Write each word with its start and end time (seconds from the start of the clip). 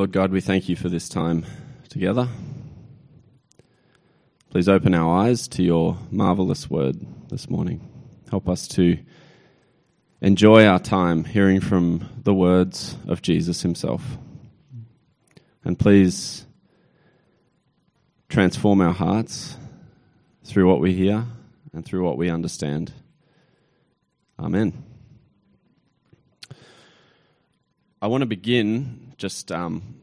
Lord 0.00 0.12
God, 0.12 0.32
we 0.32 0.40
thank 0.40 0.70
you 0.70 0.76
for 0.76 0.88
this 0.88 1.10
time 1.10 1.44
together. 1.90 2.26
Please 4.48 4.66
open 4.66 4.94
our 4.94 5.26
eyes 5.26 5.46
to 5.48 5.62
your 5.62 5.98
marvelous 6.10 6.70
word 6.70 6.96
this 7.28 7.50
morning. 7.50 7.86
Help 8.30 8.48
us 8.48 8.66
to 8.68 8.96
enjoy 10.22 10.64
our 10.64 10.78
time 10.78 11.24
hearing 11.24 11.60
from 11.60 12.08
the 12.22 12.32
words 12.32 12.96
of 13.08 13.20
Jesus 13.20 13.60
himself. 13.60 14.16
And 15.64 15.78
please 15.78 16.46
transform 18.30 18.80
our 18.80 18.94
hearts 18.94 19.58
through 20.44 20.66
what 20.66 20.80
we 20.80 20.94
hear 20.94 21.26
and 21.74 21.84
through 21.84 22.06
what 22.06 22.16
we 22.16 22.30
understand. 22.30 22.90
Amen. 24.38 24.89
I 28.02 28.06
want 28.06 28.22
to 28.22 28.26
begin 28.26 29.12
just 29.18 29.52
um, 29.52 29.96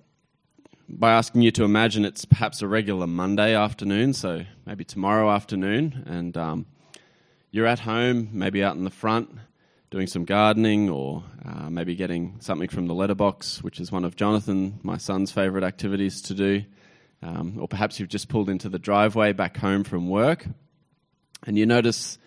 by 0.88 1.13
asking 1.13 1.41
you 1.41 1.49
to 1.53 1.63
imagine 1.63 2.05
it's 2.05 2.26
perhaps 2.26 2.62
a 2.62 2.67
regular 2.67 3.08
Monday 3.08 3.55
afternoon, 3.55 4.13
so 4.13 4.44
maybe 4.67 4.84
tomorrow 4.84 5.31
afternoon, 5.31 6.03
and 6.05 6.38
um, 6.38 6.67
you're 7.49 7.66
at 7.66 7.80
home, 7.80 8.30
maybe 8.34 8.63
out 8.63 8.75
in 8.75 8.84
the 8.84 8.91
front, 8.91 9.31
doing 9.89 10.05
some 10.05 10.25
gardening, 10.25 10.91
or 10.91 11.23
uh, 11.44 11.72
maybe 11.72 11.95
getting 11.95 12.36
something 12.39 12.70
from 12.70 12.86
the 12.86 12.94
letterbox, 12.94 13.63
which 13.63 13.80
is 13.80 13.91
one 13.91 14.05
of 14.05 14.16
Jonathan, 14.16 14.80
my 14.84 14.98
son's 14.98 15.31
favourite 15.31 15.66
activities 15.66 16.22
to 16.22 16.36
do. 16.36 16.64
Um, 17.23 17.58
or 17.59 17.67
perhaps 17.67 18.00
you've 18.00 18.09
just 18.09 18.30
pulled 18.30 18.48
into 18.48 18.70
the 18.70 18.77
driveway 18.77 19.34
back 19.34 19.58
home 19.58 19.84
from 19.84 20.08
work, 20.08 20.45
and 21.48 21.58
you 21.58 21.66
notice 21.66 22.20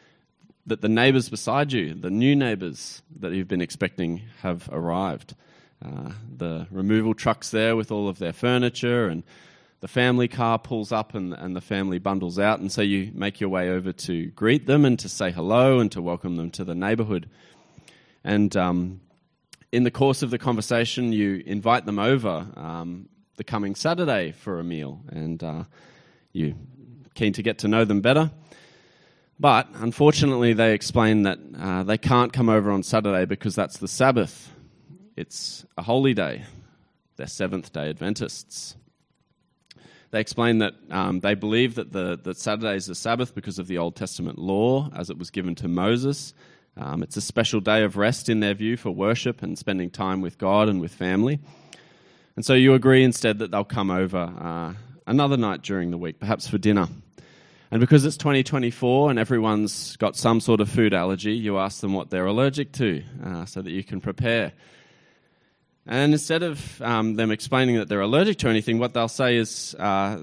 that 0.66 0.80
the 0.80 0.88
neighbours 0.88 1.28
beside 1.28 1.72
you, 1.72 1.94
the 1.94 2.10
new 2.10 2.34
neighbours 2.34 3.02
that 3.20 3.30
you've 3.30 3.46
been 3.46 3.62
expecting, 3.62 4.22
have 4.42 4.68
arrived. 4.72 5.36
Uh, 5.84 6.12
the 6.36 6.66
removal 6.70 7.14
trucks 7.14 7.50
there 7.50 7.74
with 7.74 7.90
all 7.90 8.08
of 8.08 8.18
their 8.18 8.32
furniture, 8.32 9.06
and 9.06 9.22
the 9.80 9.88
family 9.88 10.28
car 10.28 10.58
pulls 10.58 10.92
up 10.92 11.14
and, 11.14 11.32
and 11.32 11.56
the 11.56 11.60
family 11.60 11.98
bundles 11.98 12.38
out. 12.38 12.60
And 12.60 12.70
so 12.70 12.82
you 12.82 13.10
make 13.14 13.40
your 13.40 13.48
way 13.48 13.70
over 13.70 13.92
to 13.92 14.26
greet 14.26 14.66
them 14.66 14.84
and 14.84 14.98
to 14.98 15.08
say 15.08 15.30
hello 15.30 15.78
and 15.78 15.90
to 15.92 16.02
welcome 16.02 16.36
them 16.36 16.50
to 16.50 16.64
the 16.64 16.74
neighborhood. 16.74 17.30
And 18.22 18.54
um, 18.56 19.00
in 19.72 19.84
the 19.84 19.90
course 19.90 20.22
of 20.22 20.30
the 20.30 20.38
conversation, 20.38 21.12
you 21.12 21.42
invite 21.46 21.86
them 21.86 21.98
over 21.98 22.46
um, 22.56 23.08
the 23.36 23.44
coming 23.44 23.74
Saturday 23.74 24.32
for 24.32 24.60
a 24.60 24.64
meal, 24.64 25.00
and 25.08 25.42
uh, 25.42 25.64
you're 26.32 26.54
keen 27.14 27.32
to 27.32 27.42
get 27.42 27.58
to 27.58 27.68
know 27.68 27.86
them 27.86 28.02
better. 28.02 28.30
But 29.38 29.68
unfortunately, 29.76 30.52
they 30.52 30.74
explain 30.74 31.22
that 31.22 31.38
uh, 31.58 31.82
they 31.84 31.96
can't 31.96 32.34
come 32.34 32.50
over 32.50 32.70
on 32.70 32.82
Saturday 32.82 33.24
because 33.24 33.54
that's 33.54 33.78
the 33.78 33.88
Sabbath. 33.88 34.52
It's 35.20 35.66
a 35.76 35.82
holy 35.82 36.14
day. 36.14 36.44
They're 37.16 37.26
Seventh 37.26 37.74
day 37.74 37.90
Adventists. 37.90 38.74
They 40.12 40.18
explain 40.18 40.58
that 40.58 40.72
um, 40.90 41.20
they 41.20 41.34
believe 41.34 41.74
that, 41.74 41.92
the, 41.92 42.18
that 42.22 42.38
Saturday 42.38 42.74
is 42.76 42.86
the 42.86 42.94
Sabbath 42.94 43.34
because 43.34 43.58
of 43.58 43.66
the 43.66 43.76
Old 43.76 43.96
Testament 43.96 44.38
law 44.38 44.88
as 44.96 45.10
it 45.10 45.18
was 45.18 45.30
given 45.30 45.54
to 45.56 45.68
Moses. 45.68 46.32
Um, 46.78 47.02
it's 47.02 47.18
a 47.18 47.20
special 47.20 47.60
day 47.60 47.84
of 47.84 47.98
rest 47.98 48.30
in 48.30 48.40
their 48.40 48.54
view 48.54 48.78
for 48.78 48.92
worship 48.92 49.42
and 49.42 49.58
spending 49.58 49.90
time 49.90 50.22
with 50.22 50.38
God 50.38 50.70
and 50.70 50.80
with 50.80 50.94
family. 50.94 51.38
And 52.34 52.42
so 52.42 52.54
you 52.54 52.72
agree 52.72 53.04
instead 53.04 53.40
that 53.40 53.50
they'll 53.50 53.62
come 53.62 53.90
over 53.90 54.16
uh, 54.16 54.72
another 55.06 55.36
night 55.36 55.60
during 55.60 55.90
the 55.90 55.98
week, 55.98 56.18
perhaps 56.18 56.48
for 56.48 56.56
dinner. 56.56 56.88
And 57.70 57.78
because 57.78 58.06
it's 58.06 58.16
2024 58.16 59.10
and 59.10 59.18
everyone's 59.18 59.96
got 59.98 60.16
some 60.16 60.40
sort 60.40 60.62
of 60.62 60.70
food 60.70 60.94
allergy, 60.94 61.34
you 61.34 61.58
ask 61.58 61.82
them 61.82 61.92
what 61.92 62.08
they're 62.08 62.24
allergic 62.24 62.72
to 62.72 63.02
uh, 63.22 63.44
so 63.44 63.60
that 63.60 63.70
you 63.70 63.84
can 63.84 64.00
prepare. 64.00 64.52
And 65.86 66.12
instead 66.12 66.42
of 66.42 66.82
um, 66.82 67.14
them 67.14 67.30
explaining 67.30 67.76
that 67.76 67.88
they're 67.88 68.00
allergic 68.00 68.38
to 68.38 68.48
anything, 68.48 68.78
what 68.78 68.94
they'll 68.94 69.08
say 69.08 69.36
is 69.36 69.74
uh, 69.78 70.18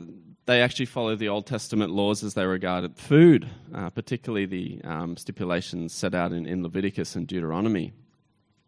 they 0.46 0.62
actually 0.62 0.86
follow 0.86 1.16
the 1.16 1.30
Old 1.30 1.46
Testament 1.46 1.92
laws 1.92 2.24
as 2.24 2.34
they 2.34 2.46
regarded 2.46 2.98
food, 2.98 3.48
uh, 3.74 3.90
particularly 3.90 4.46
the 4.46 4.82
um, 4.84 5.18
stipulations 5.18 5.94
set 5.94 6.16
out 6.16 6.32
in, 6.32 6.46
in 6.46 6.64
Leviticus 6.64 7.16
and 7.16 7.28
Deuteronomy. 7.28 7.92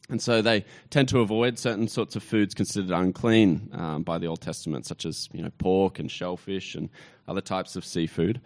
And 0.09 0.21
so 0.21 0.41
they 0.41 0.65
tend 0.89 1.07
to 1.09 1.19
avoid 1.19 1.59
certain 1.59 1.87
sorts 1.87 2.15
of 2.15 2.23
foods 2.23 2.55
considered 2.55 2.91
unclean 2.91 3.69
um, 3.73 4.03
by 4.03 4.17
the 4.17 4.25
Old 4.25 4.41
Testament, 4.41 4.87
such 4.87 5.05
as 5.05 5.29
you 5.31 5.43
know, 5.43 5.51
pork 5.57 5.99
and 5.99 6.09
shellfish 6.09 6.75
and 6.75 6.89
other 7.27 7.41
types 7.41 7.75
of 7.75 7.85
seafood. 7.85 8.41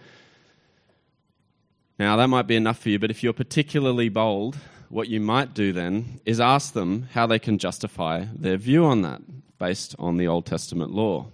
Now, 1.97 2.18
that 2.18 2.28
might 2.28 2.47
be 2.47 2.56
enough 2.56 2.79
for 2.79 2.89
you, 2.89 3.00
but 3.00 3.12
if 3.12 3.23
you're 3.23 3.34
particularly 3.34 4.09
bold 4.09 4.57
what 4.89 5.09
you 5.09 5.19
might 5.19 5.53
do 5.53 5.73
then 5.73 6.19
is 6.25 6.39
ask 6.39 6.73
them 6.73 7.07
how 7.13 7.27
they 7.27 7.39
can 7.39 7.57
justify 7.57 8.25
their 8.35 8.57
view 8.57 8.85
on 8.85 9.01
that 9.01 9.21
based 9.57 9.95
on 9.97 10.17
the 10.17 10.27
Old 10.27 10.45
Testament 10.45 10.91
law. 10.91 11.27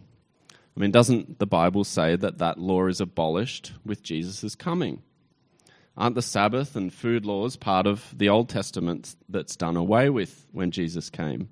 I 0.52 0.80
mean, 0.80 0.92
doesn't 0.92 1.40
the 1.40 1.48
Bible 1.48 1.84
say 1.84 2.16
that 2.16 2.38
that 2.38 2.58
law 2.58 2.88
is 2.88 3.02
abolished 3.02 3.74
with 3.86 4.04
Jesus' 4.04 4.56
coming? 4.56 5.02
Aren't 5.98 6.16
the 6.16 6.22
Sabbath 6.22 6.76
and 6.78 6.94
food 6.94 7.26
laws 7.26 7.58
part 7.58 7.86
of 7.86 8.18
the 8.18 8.30
Old 8.30 8.48
Testament 8.48 9.16
that's 9.28 9.58
done 9.58 9.76
away 9.76 10.10
with 10.10 10.48
when 10.54 10.72
Jesus 10.72 11.10
came? 11.10 11.50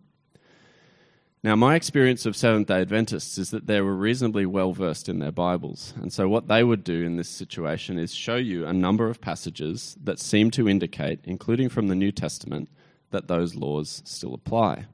Now, 1.43 1.55
my 1.55 1.75
experience 1.75 2.25
of 2.25 2.35
Seventh 2.35 2.67
day 2.67 2.81
Adventists 2.81 3.37
is 3.37 3.51
that 3.51 3.67
they 3.67 3.79
were 3.79 3.95
reasonably 3.95 4.47
well 4.47 4.73
versed 4.73 5.07
in 5.07 5.19
their 5.19 5.31
Bibles. 5.31 5.93
And 6.01 6.11
so, 6.11 6.27
what 6.27 6.47
they 6.47 6.63
would 6.63 6.83
do 6.83 7.03
in 7.03 7.15
this 7.15 7.29
situation 7.29 7.99
is 7.99 8.13
show 8.13 8.37
you 8.37 8.65
a 8.65 8.73
number 8.73 9.07
of 9.07 9.21
passages 9.21 9.95
that 10.03 10.19
seem 10.19 10.49
to 10.51 10.67
indicate, 10.67 11.19
including 11.25 11.69
from 11.69 11.87
the 11.87 11.95
New 11.95 12.11
Testament, 12.11 12.69
that 13.11 13.27
those 13.27 13.53
laws 13.53 14.01
still 14.03 14.33
apply. 14.33 14.85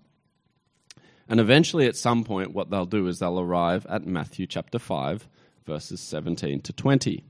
And 1.30 1.40
eventually, 1.40 1.88
at 1.88 1.96
some 1.96 2.26
point, 2.26 2.54
what 2.54 2.70
they'll 2.70 2.86
do 2.86 3.08
is 3.08 3.20
they'll 3.20 3.40
arrive 3.40 3.86
at 3.88 4.06
Matthew 4.06 4.46
chapter 4.46 4.80
5, 4.80 5.30
verses 5.66 6.02
17 6.02 6.60
to 6.62 6.74
20. 6.74 7.24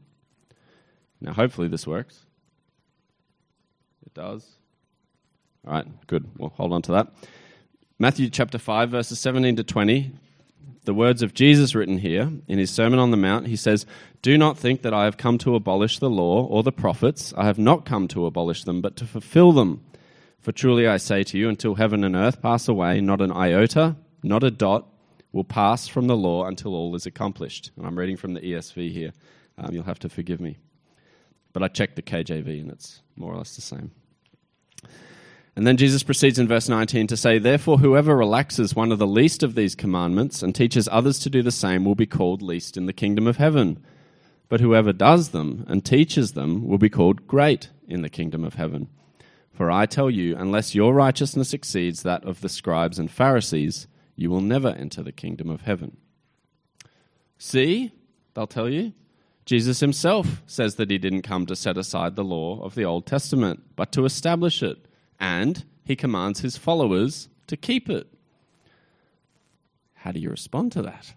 Now, 1.21 1.33
hopefully, 1.33 1.67
this 1.67 1.85
works. 1.85 2.25
It 4.07 4.15
does. 4.15 4.57
All 5.67 5.73
right, 5.73 6.07
good. 6.07 6.27
We'll 6.37 6.49
hold 6.49 6.73
on 6.73 6.81
to 6.83 6.93
that. 6.93 7.13
Matthew 7.99 8.29
chapter 8.29 8.57
5, 8.57 8.89
verses 8.89 9.19
17 9.19 9.55
to 9.57 9.63
20, 9.63 10.11
the 10.85 10.95
words 10.95 11.21
of 11.21 11.35
Jesus 11.35 11.75
written 11.75 11.99
here 11.99 12.31
in 12.47 12.57
his 12.57 12.71
Sermon 12.71 12.97
on 12.97 13.11
the 13.11 13.17
Mount, 13.17 13.47
he 13.47 13.55
says, 13.55 13.85
Do 14.23 14.35
not 14.35 14.57
think 14.57 14.81
that 14.81 14.95
I 14.95 15.05
have 15.05 15.15
come 15.15 15.37
to 15.39 15.55
abolish 15.55 15.99
the 15.99 16.09
law 16.09 16.43
or 16.43 16.63
the 16.63 16.71
prophets. 16.71 17.35
I 17.37 17.45
have 17.45 17.59
not 17.59 17.85
come 17.85 18.07
to 18.09 18.25
abolish 18.25 18.63
them, 18.63 18.81
but 18.81 18.97
to 18.97 19.05
fulfill 19.05 19.51
them. 19.51 19.83
For 20.39 20.51
truly 20.51 20.87
I 20.87 20.97
say 20.97 21.23
to 21.23 21.37
you, 21.37 21.47
until 21.47 21.75
heaven 21.75 22.03
and 22.03 22.15
earth 22.15 22.41
pass 22.41 22.67
away, 22.67 22.99
not 22.99 23.21
an 23.21 23.31
iota, 23.31 23.95
not 24.23 24.43
a 24.43 24.51
dot 24.51 24.87
will 25.31 25.43
pass 25.43 25.87
from 25.87 26.07
the 26.07 26.17
law 26.17 26.45
until 26.45 26.73
all 26.73 26.95
is 26.95 27.05
accomplished. 27.05 27.71
And 27.77 27.85
I'm 27.85 27.97
reading 27.97 28.17
from 28.17 28.33
the 28.33 28.41
ESV 28.41 28.91
here. 28.91 29.13
Um, 29.59 29.73
you'll 29.73 29.83
have 29.83 29.99
to 29.99 30.09
forgive 30.09 30.41
me. 30.41 30.57
But 31.53 31.61
I 31.61 31.67
checked 31.67 31.95
the 31.95 32.01
KJV 32.01 32.59
and 32.59 32.71
it's 32.71 33.01
more 33.15 33.33
or 33.33 33.37
less 33.37 33.55
the 33.55 33.61
same. 33.61 33.91
And 35.55 35.67
then 35.67 35.77
Jesus 35.77 36.01
proceeds 36.01 36.39
in 36.39 36.47
verse 36.47 36.67
19 36.67 37.07
to 37.07 37.17
say, 37.17 37.37
Therefore, 37.37 37.77
whoever 37.77 38.15
relaxes 38.15 38.75
one 38.75 38.91
of 38.91 38.97
the 38.97 39.05
least 39.05 39.43
of 39.43 39.53
these 39.53 39.75
commandments 39.75 40.41
and 40.41 40.55
teaches 40.55 40.89
others 40.91 41.19
to 41.19 41.29
do 41.29 41.43
the 41.43 41.51
same 41.51 41.85
will 41.85 41.95
be 41.95 42.07
called 42.07 42.41
least 42.41 42.75
in 42.75 42.87
the 42.87 42.93
kingdom 42.93 43.27
of 43.27 43.37
heaven. 43.37 43.83
But 44.49 44.61
whoever 44.61 44.91
does 44.91 45.29
them 45.29 45.63
and 45.67 45.85
teaches 45.85 46.33
them 46.33 46.67
will 46.67 46.79
be 46.79 46.89
called 46.89 47.27
great 47.27 47.69
in 47.87 48.01
the 48.01 48.09
kingdom 48.09 48.43
of 48.43 48.55
heaven. 48.55 48.89
For 49.51 49.69
I 49.69 49.85
tell 49.85 50.09
you, 50.09 50.35
unless 50.35 50.73
your 50.73 50.93
righteousness 50.93 51.53
exceeds 51.53 52.01
that 52.01 52.23
of 52.23 52.41
the 52.41 52.49
scribes 52.49 52.97
and 52.97 53.11
Pharisees, 53.11 53.87
you 54.15 54.31
will 54.31 54.41
never 54.41 54.69
enter 54.69 55.03
the 55.03 55.11
kingdom 55.11 55.51
of 55.51 55.61
heaven. 55.61 55.97
See, 57.37 57.91
they'll 58.33 58.47
tell 58.47 58.69
you, 58.69 58.93
Jesus 59.45 59.81
himself 59.81 60.41
says 60.47 60.75
that 60.75 60.89
he 60.89 60.97
didn't 60.97 61.21
come 61.21 61.45
to 61.45 61.55
set 61.55 61.77
aside 61.77 62.15
the 62.15 62.23
law 62.23 62.63
of 62.63 62.73
the 62.73 62.85
Old 62.85 63.05
Testament, 63.05 63.61
but 63.75 63.91
to 63.91 64.05
establish 64.05 64.63
it 64.63 64.87
and 65.23 65.63
he 65.85 65.95
commands 65.95 66.41
his 66.41 66.57
followers 66.57 67.29
to 67.47 67.55
keep 67.55 67.89
it. 67.89 68.07
How 69.93 70.11
do 70.11 70.19
you 70.19 70.29
respond 70.29 70.73
to 70.73 70.81
that? 70.81 71.13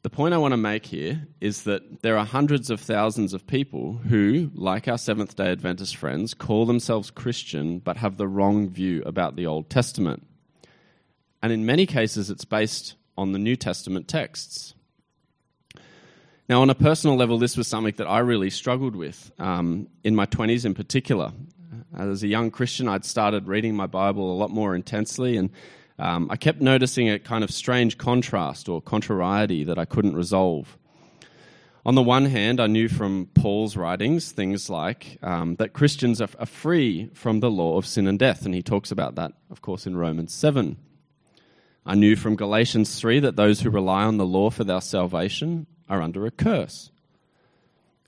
The 0.00 0.08
point 0.08 0.32
I 0.32 0.38
want 0.38 0.52
to 0.52 0.58
make 0.58 0.86
here 0.86 1.26
is 1.42 1.64
that 1.64 2.00
there 2.00 2.16
are 2.16 2.24
hundreds 2.24 2.70
of 2.70 2.80
thousands 2.80 3.34
of 3.34 3.46
people 3.46 4.00
who, 4.08 4.50
like 4.54 4.88
our 4.88 4.96
Seventh 4.96 5.36
day 5.36 5.52
Adventist 5.52 5.96
friends, 5.96 6.32
call 6.32 6.64
themselves 6.64 7.10
Christian 7.10 7.78
but 7.78 7.98
have 7.98 8.16
the 8.16 8.28
wrong 8.28 8.70
view 8.70 9.02
about 9.04 9.36
the 9.36 9.44
Old 9.44 9.68
Testament. 9.68 10.26
And 11.42 11.52
in 11.52 11.66
many 11.66 11.84
cases, 11.84 12.30
it's 12.30 12.46
based 12.46 12.94
on 13.18 13.32
the 13.32 13.38
New 13.38 13.54
Testament 13.54 14.08
texts. 14.08 14.74
Now, 16.48 16.62
on 16.62 16.70
a 16.70 16.74
personal 16.74 17.16
level, 17.16 17.38
this 17.38 17.56
was 17.56 17.68
something 17.68 17.94
that 17.96 18.06
I 18.06 18.20
really 18.20 18.50
struggled 18.50 18.96
with 18.96 19.30
um, 19.38 19.88
in 20.02 20.14
my 20.14 20.24
20s 20.24 20.64
in 20.64 20.72
particular. 20.72 21.32
As 21.96 22.22
a 22.22 22.28
young 22.28 22.50
Christian, 22.50 22.88
I'd 22.88 23.04
started 23.04 23.46
reading 23.46 23.76
my 23.76 23.86
Bible 23.86 24.32
a 24.32 24.36
lot 24.36 24.50
more 24.50 24.74
intensely, 24.74 25.36
and 25.36 25.50
um, 25.98 26.28
I 26.28 26.36
kept 26.36 26.60
noticing 26.60 27.08
a 27.08 27.20
kind 27.20 27.44
of 27.44 27.50
strange 27.50 27.98
contrast 27.98 28.68
or 28.68 28.82
contrariety 28.82 29.62
that 29.64 29.78
I 29.78 29.84
couldn't 29.84 30.16
resolve. 30.16 30.76
On 31.86 31.94
the 31.94 32.02
one 32.02 32.24
hand, 32.26 32.60
I 32.60 32.66
knew 32.66 32.88
from 32.88 33.28
Paul's 33.34 33.76
writings 33.76 34.32
things 34.32 34.68
like 34.68 35.18
um, 35.22 35.56
that 35.56 35.72
Christians 35.72 36.20
are, 36.20 36.30
are 36.40 36.46
free 36.46 37.10
from 37.12 37.40
the 37.40 37.50
law 37.50 37.76
of 37.76 37.86
sin 37.86 38.08
and 38.08 38.18
death, 38.18 38.44
and 38.44 38.54
he 38.54 38.62
talks 38.62 38.90
about 38.90 39.14
that, 39.14 39.32
of 39.50 39.62
course, 39.62 39.86
in 39.86 39.96
Romans 39.96 40.34
7. 40.34 40.76
I 41.86 41.94
knew 41.94 42.16
from 42.16 42.34
Galatians 42.34 42.98
3 42.98 43.20
that 43.20 43.36
those 43.36 43.60
who 43.60 43.70
rely 43.70 44.04
on 44.04 44.16
the 44.16 44.26
law 44.26 44.50
for 44.50 44.64
their 44.64 44.80
salvation 44.80 45.66
are 45.88 46.02
under 46.02 46.26
a 46.26 46.30
curse. 46.30 46.90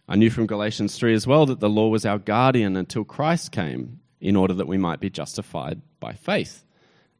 I 0.08 0.17
knew 0.17 0.31
from 0.31 0.47
Galatians 0.47 0.97
3 0.97 1.14
as 1.14 1.26
well 1.26 1.47
that 1.47 1.61
the 1.61 1.69
law 1.69 1.88
was 1.88 2.06
our 2.06 2.19
guardian 2.19 2.76
until 2.76 3.05
Christ 3.05 3.50
came, 3.50 4.00
in 4.20 4.37
order 4.37 4.55
that 4.55 4.69
we 4.69 4.79
might 4.79 5.00
be 5.00 5.11
justified 5.11 5.82
by 6.00 6.12
faith, 6.12 6.64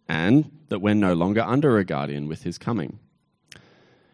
and 0.09 0.51
that 0.69 0.81
we're 0.81 0.95
no 0.95 1.15
longer 1.15 1.43
under 1.43 1.79
a 1.79 1.85
guardian 1.85 2.29
with 2.29 2.43
his 2.45 2.59
coming. 2.59 2.99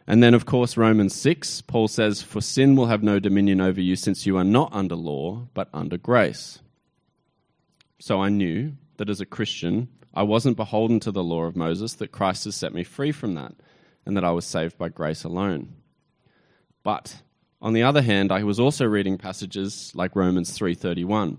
And 0.06 0.22
then, 0.22 0.34
of 0.34 0.46
course, 0.46 0.76
Romans 0.76 1.14
6, 1.14 1.60
Paul 1.62 1.86
says, 1.86 2.22
For 2.22 2.40
sin 2.40 2.74
will 2.74 2.86
have 2.86 3.02
no 3.02 3.18
dominion 3.18 3.60
over 3.60 3.80
you, 3.80 3.94
since 3.94 4.26
you 4.26 4.36
are 4.36 4.44
not 4.44 4.72
under 4.72 4.96
law, 4.96 5.48
but 5.54 5.68
under 5.72 5.96
grace. 5.96 6.58
So 8.00 8.20
I 8.20 8.28
knew 8.28 8.72
that 8.96 9.08
as 9.08 9.20
a 9.20 9.26
Christian, 9.26 9.88
I 10.12 10.24
wasn't 10.24 10.56
beholden 10.56 10.98
to 11.00 11.12
the 11.12 11.22
law 11.22 11.44
of 11.44 11.56
Moses, 11.56 11.94
that 11.94 12.10
Christ 12.10 12.44
has 12.46 12.56
set 12.56 12.74
me 12.74 12.84
free 12.84 13.12
from 13.12 13.34
that, 13.34 13.54
and 14.04 14.16
that 14.16 14.24
I 14.24 14.32
was 14.32 14.44
saved 14.44 14.76
by 14.76 14.88
grace 14.88 15.24
alone. 15.24 15.74
But 16.82 17.22
on 17.62 17.72
the 17.72 17.84
other 17.84 18.02
hand, 18.02 18.32
I 18.32 18.42
was 18.42 18.58
also 18.58 18.84
reading 18.84 19.16
passages 19.16 19.92
like 19.94 20.16
Romans 20.16 20.50
3:31. 20.50 21.38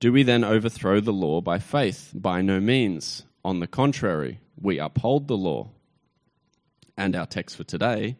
Do 0.00 0.12
we 0.12 0.22
then 0.22 0.42
overthrow 0.42 0.98
the 0.98 1.12
law 1.12 1.42
by 1.42 1.58
faith? 1.58 2.10
By 2.14 2.40
no 2.40 2.58
means. 2.58 3.24
On 3.44 3.60
the 3.60 3.66
contrary, 3.66 4.40
we 4.58 4.78
uphold 4.78 5.28
the 5.28 5.36
law. 5.36 5.68
And 6.96 7.14
our 7.14 7.26
text 7.26 7.56
for 7.56 7.64
today, 7.64 8.16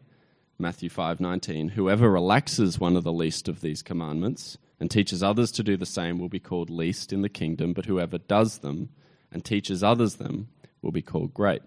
Matthew 0.59 0.89
5:19, 0.89 1.69
whoever 1.69 2.07
relaxes 2.07 2.79
one 2.79 2.95
of 2.95 3.03
the 3.03 3.11
least 3.11 3.47
of 3.47 3.61
these 3.61 3.81
commandments 3.81 4.59
and 4.79 4.91
teaches 4.91 5.23
others 5.23 5.51
to 5.53 5.63
do 5.63 5.75
the 5.75 5.87
same 5.87 6.19
will 6.19 6.29
be 6.29 6.39
called 6.39 6.69
least 6.69 7.11
in 7.11 7.23
the 7.23 7.29
kingdom, 7.29 7.73
but 7.73 7.85
whoever 7.85 8.19
does 8.19 8.59
them 8.59 8.89
and 9.31 9.43
teaches 9.43 9.83
others 9.83 10.15
them 10.15 10.49
will 10.83 10.91
be 10.91 11.01
called 11.01 11.33
great. 11.33 11.63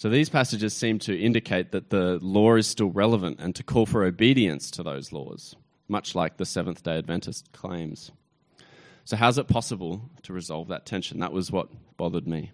So 0.00 0.08
these 0.08 0.30
passages 0.30 0.72
seem 0.72 0.98
to 1.00 1.14
indicate 1.14 1.72
that 1.72 1.90
the 1.90 2.18
law 2.22 2.54
is 2.54 2.66
still 2.66 2.88
relevant 2.88 3.38
and 3.38 3.54
to 3.54 3.62
call 3.62 3.84
for 3.84 4.02
obedience 4.02 4.70
to 4.70 4.82
those 4.82 5.12
laws, 5.12 5.54
much 5.88 6.14
like 6.14 6.38
the 6.38 6.46
Seventh 6.46 6.82
day 6.82 6.96
Adventist 6.96 7.52
claims. 7.52 8.10
So, 9.04 9.18
how's 9.18 9.36
it 9.36 9.46
possible 9.46 10.00
to 10.22 10.32
resolve 10.32 10.68
that 10.68 10.86
tension? 10.86 11.20
That 11.20 11.34
was 11.34 11.52
what 11.52 11.68
bothered 11.98 12.26
me. 12.26 12.50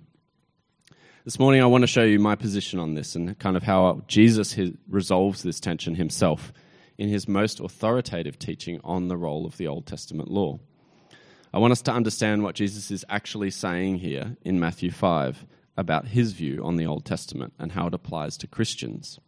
This 1.24 1.38
morning, 1.38 1.62
I 1.62 1.66
want 1.66 1.82
to 1.82 1.86
show 1.86 2.02
you 2.02 2.18
my 2.18 2.34
position 2.34 2.80
on 2.80 2.94
this 2.94 3.14
and 3.14 3.38
kind 3.38 3.56
of 3.56 3.62
how 3.62 4.02
Jesus 4.08 4.58
resolves 4.88 5.44
this 5.44 5.60
tension 5.60 5.94
himself 5.94 6.52
in 6.98 7.08
his 7.08 7.28
most 7.28 7.60
authoritative 7.60 8.40
teaching 8.40 8.80
on 8.82 9.06
the 9.06 9.16
role 9.16 9.46
of 9.46 9.56
the 9.56 9.68
Old 9.68 9.86
Testament 9.86 10.32
law. 10.32 10.58
I 11.54 11.58
want 11.58 11.70
us 11.70 11.82
to 11.82 11.92
understand 11.92 12.42
what 12.42 12.56
Jesus 12.56 12.90
is 12.90 13.04
actually 13.08 13.52
saying 13.52 13.98
here 13.98 14.36
in 14.42 14.58
Matthew 14.58 14.90
5 14.90 15.46
about 15.76 16.08
his 16.08 16.32
view 16.32 16.64
on 16.64 16.76
the 16.76 16.86
Old 16.86 17.04
Testament 17.04 17.52
and 17.58 17.72
how 17.72 17.86
it 17.86 17.94
applies 17.94 18.36
to 18.38 18.46
Christians. 18.46 19.20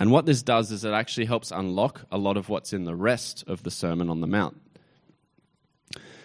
And 0.00 0.10
what 0.10 0.26
this 0.26 0.42
does 0.42 0.72
is 0.72 0.84
it 0.84 0.92
actually 0.92 1.26
helps 1.26 1.50
unlock 1.50 2.02
a 2.10 2.18
lot 2.18 2.36
of 2.36 2.48
what's 2.48 2.72
in 2.72 2.84
the 2.84 2.96
rest 2.96 3.44
of 3.46 3.62
the 3.62 3.70
Sermon 3.70 4.10
on 4.10 4.20
the 4.20 4.26
Mount. 4.26 4.60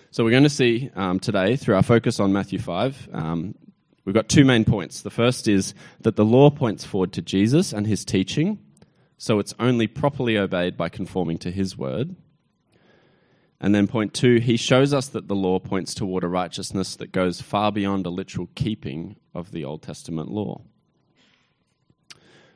So 0.09 0.23
we're 0.23 0.31
going 0.31 0.43
to 0.43 0.49
see 0.49 0.89
um, 0.95 1.19
today, 1.19 1.55
through 1.55 1.75
our 1.75 1.83
focus 1.83 2.19
on 2.19 2.33
Matthew 2.33 2.57
5, 2.57 3.09
um, 3.13 3.55
we've 4.03 4.15
got 4.15 4.29
two 4.29 4.45
main 4.45 4.65
points. 4.65 5.01
The 5.01 5.09
first 5.09 5.47
is 5.47 5.75
that 6.01 6.15
the 6.15 6.25
law 6.25 6.49
points 6.49 6.85
forward 6.85 7.13
to 7.13 7.21
Jesus 7.21 7.73
and 7.73 7.85
his 7.85 8.03
teaching, 8.03 8.57
so 9.17 9.37
it's 9.37 9.53
only 9.59 9.85
properly 9.85 10.37
obeyed 10.37 10.77
by 10.77 10.89
conforming 10.89 11.37
to 11.39 11.51
his 11.51 11.77
word. 11.77 12.15
And 13.59 13.73
then 13.73 13.87
point 13.87 14.13
two, 14.13 14.37
he 14.37 14.55
shows 14.55 14.93
us 14.93 15.07
that 15.09 15.27
the 15.27 15.35
law 15.35 15.59
points 15.59 15.95
toward 15.95 16.23
a 16.23 16.27
righteousness 16.27 16.95
that 16.97 17.11
goes 17.11 17.41
far 17.41 17.71
beyond 17.71 18.05
a 18.05 18.09
literal 18.09 18.49
keeping 18.53 19.15
of 19.33 19.51
the 19.51 19.65
Old 19.65 19.81
Testament 19.81 20.29
law. 20.29 20.61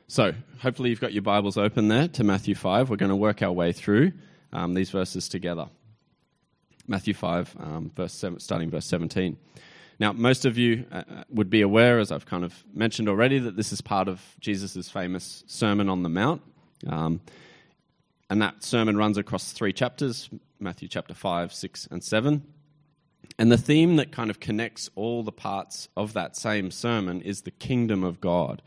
So, 0.08 0.34
hopefully, 0.60 0.90
you've 0.90 1.00
got 1.00 1.14
your 1.14 1.22
Bibles 1.22 1.58
open 1.58 1.88
there 1.88 2.08
to 2.10 2.24
Matthew 2.24 2.54
5. 2.54 2.90
We're 2.90 2.98
going 2.98 3.10
to 3.10 3.16
work 3.16 3.42
our 3.42 3.52
way 3.52 3.72
through 3.72 4.12
um, 4.52 4.74
these 4.74 4.90
verses 4.90 5.30
together. 5.30 5.70
Matthew 6.88 7.14
5, 7.14 7.56
um, 7.60 7.92
verse 7.96 8.14
seven, 8.14 8.40
starting 8.40 8.70
verse 8.70 8.86
17. 8.86 9.38
Now, 10.00 10.12
most 10.12 10.46
of 10.46 10.58
you 10.58 10.86
uh, 10.92 11.04
uh, 11.10 11.24
would 11.30 11.50
be 11.50 11.62
aware, 11.62 12.00
as 12.00 12.12
I've 12.12 12.26
kind 12.26 12.44
of 12.44 12.54
mentioned 12.74 13.08
already, 13.08 13.40
that 13.40 13.56
this 13.56 13.72
is 13.72 13.82
part 13.82 14.08
of 14.08 14.22
Jesus' 14.40 14.90
famous 14.90 15.44
Sermon 15.48 15.90
on 15.90 16.04
the 16.04 16.10
Mount. 16.10 16.42
Um, 16.88 17.22
and 18.30 18.42
that 18.42 18.64
sermon 18.64 18.98
runs 18.98 19.18
across 19.18 19.52
three 19.52 19.74
chapters 19.74 20.30
Matthew 20.62 20.88
chapter 20.88 21.16
5, 21.16 21.52
6, 21.52 21.88
and 21.90 22.04
7. 22.04 22.44
And 23.40 23.52
the 23.52 23.58
theme 23.58 23.96
that 23.96 24.12
kind 24.12 24.30
of 24.30 24.40
connects 24.40 24.92
all 24.96 25.24
the 25.24 25.32
parts 25.32 25.90
of 25.98 26.14
that 26.14 26.38
same 26.38 26.70
sermon 26.70 27.22
is 27.22 27.42
the 27.42 27.52
kingdom 27.52 28.04
of 28.04 28.22
God. 28.22 28.62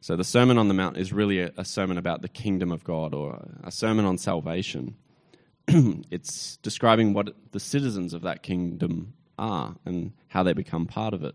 So 0.00 0.16
the 0.16 0.24
Sermon 0.24 0.56
on 0.56 0.68
the 0.68 0.74
Mount 0.74 0.96
is 0.96 1.12
really 1.12 1.40
a, 1.40 1.52
a 1.56 1.64
sermon 1.64 1.98
about 1.98 2.22
the 2.22 2.28
kingdom 2.28 2.72
of 2.72 2.82
God 2.82 3.12
or 3.12 3.46
a 3.62 3.70
sermon 3.70 4.04
on 4.04 4.16
salvation. 4.16 4.96
it's 5.68 6.56
describing 6.58 7.12
what 7.12 7.34
the 7.52 7.60
citizens 7.60 8.14
of 8.14 8.22
that 8.22 8.42
kingdom 8.42 9.12
are 9.38 9.76
and 9.84 10.12
how 10.28 10.42
they 10.42 10.54
become 10.54 10.86
part 10.86 11.12
of 11.12 11.22
it. 11.22 11.34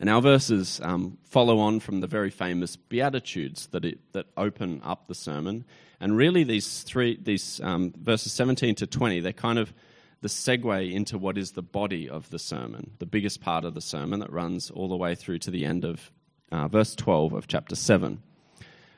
And 0.00 0.10
our 0.10 0.20
verses 0.20 0.80
um, 0.82 1.18
follow 1.24 1.58
on 1.58 1.80
from 1.80 2.00
the 2.00 2.06
very 2.06 2.30
famous 2.30 2.76
Beatitudes 2.76 3.68
that, 3.68 3.84
it, 3.84 3.98
that 4.12 4.26
open 4.36 4.80
up 4.84 5.06
the 5.06 5.14
sermon. 5.14 5.64
And 6.00 6.16
really, 6.16 6.44
these 6.44 6.82
three, 6.82 7.18
these 7.22 7.60
um, 7.62 7.92
verses 7.96 8.32
17 8.32 8.74
to 8.76 8.86
20, 8.86 9.20
they're 9.20 9.32
kind 9.32 9.58
of 9.58 9.72
the 10.20 10.28
segue 10.28 10.92
into 10.92 11.18
what 11.18 11.36
is 11.36 11.52
the 11.52 11.62
body 11.62 12.08
of 12.08 12.30
the 12.30 12.38
sermon, 12.38 12.92
the 12.98 13.06
biggest 13.06 13.40
part 13.40 13.64
of 13.64 13.74
the 13.74 13.80
sermon 13.80 14.20
that 14.20 14.32
runs 14.32 14.70
all 14.70 14.88
the 14.88 14.96
way 14.96 15.14
through 15.14 15.38
to 15.38 15.50
the 15.50 15.64
end 15.64 15.84
of 15.84 16.10
uh, 16.50 16.66
verse 16.66 16.94
12 16.94 17.32
of 17.34 17.46
chapter 17.46 17.76
7. 17.76 18.22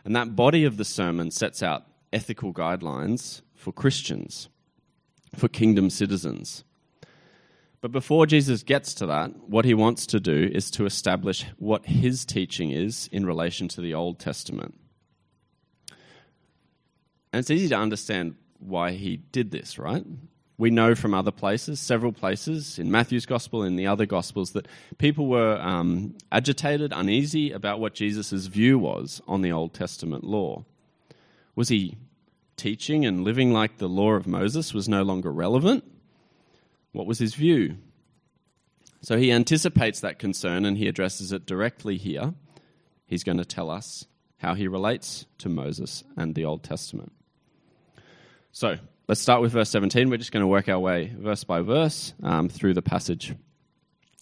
And 0.05 0.17
that 0.17 0.37
body 0.37 0.65
of 0.65 0.77
the 0.77 0.85
sermon 0.85 1.33
sets 1.33 1.63
out 1.63 1.85
ethical 2.13 2.55
guidelines 2.55 3.43
for 3.57 3.73
Christians, 3.73 4.49
for 5.35 5.49
kingdom 5.49 5.91
citizens. 5.91 6.63
But 7.81 7.93
before 7.93 8.26
Jesus 8.26 8.62
gets 8.62 8.94
to 8.94 9.06
that, 9.06 9.37
what 9.49 9.64
he 9.64 9.75
wants 9.75 10.06
to 10.06 10.20
do 10.20 10.50
is 10.52 10.70
to 10.73 10.87
establish 10.87 11.44
what 11.58 11.87
his 11.87 12.25
teaching 12.25 12.70
is 12.70 13.08
in 13.12 13.26
relation 13.26 13.69
to 13.69 13.81
the 13.81 13.94
Old 13.94 14.19
Testament. 14.19 14.75
And 17.32 17.40
it's 17.40 17.50
easy 17.50 17.69
to 17.69 17.76
understand 17.76 18.37
why 18.58 18.93
he 18.93 19.19
did 19.19 19.50
this, 19.50 19.78
right? 19.78 20.05
We 20.58 20.70
know 20.70 20.94
from 20.94 21.12
other 21.12 21.31
places, 21.31 21.81
several 21.81 22.12
places, 22.12 22.78
in 22.78 22.90
Matthew's 22.90 23.26
gospel, 23.26 23.62
in 23.62 23.76
the 23.76 23.87
other 23.87 24.06
gospels, 24.06 24.52
that 24.52 24.67
people 24.96 25.26
were 25.26 25.61
um, 25.61 26.14
agitated, 26.32 26.94
uneasy 26.94 27.52
about 27.52 27.78
what 27.78 27.95
Jesus' 27.95 28.47
view 28.47 28.78
was 28.78 29.21
on 29.28 29.42
the 29.42 29.52
Old 29.52 29.75
Testament 29.75 30.25
law. 30.25 30.64
Was 31.54 31.68
he 31.68 31.99
teaching 32.56 33.04
and 33.04 33.23
living 33.23 33.52
like 33.52 33.76
the 33.76 33.88
law 33.88 34.12
of 34.12 34.26
Moses 34.26 34.73
was 34.73 34.88
no 34.88 35.02
longer 35.02 35.30
relevant? 35.30 35.85
What 36.97 37.07
was 37.07 37.19
his 37.19 37.35
view? 37.35 37.76
So 39.03 39.19
he 39.19 39.31
anticipates 39.31 40.00
that 40.00 40.19
concern 40.19 40.65
and 40.65 40.79
he 40.79 40.88
addresses 40.88 41.31
it 41.31 41.45
directly 41.45 41.99
here. 41.99 42.33
He's 43.05 43.23
going 43.23 43.37
to 43.37 43.45
tell 43.45 43.69
us 43.69 44.07
how 44.38 44.55
he 44.55 44.67
relates 44.67 45.26
to 45.38 45.50
Moses 45.50 46.05
and 46.17 46.35
the 46.35 46.47
Old 46.47 46.62
Testament. 46.62 47.12
So 48.50 48.79
let's 49.09 49.21
start 49.21 49.43
with 49.43 49.53
verse 49.53 49.69
17. 49.69 50.09
We're 50.09 50.17
just 50.17 50.33
going 50.33 50.41
to 50.41 50.47
work 50.47 50.71
our 50.71 50.79
way 50.79 51.12
verse 51.19 51.45
by 51.45 51.61
verse 51.61 52.15
um, 52.23 52.49
through 52.49 52.73
the 52.73 52.81
passage. 52.81 53.35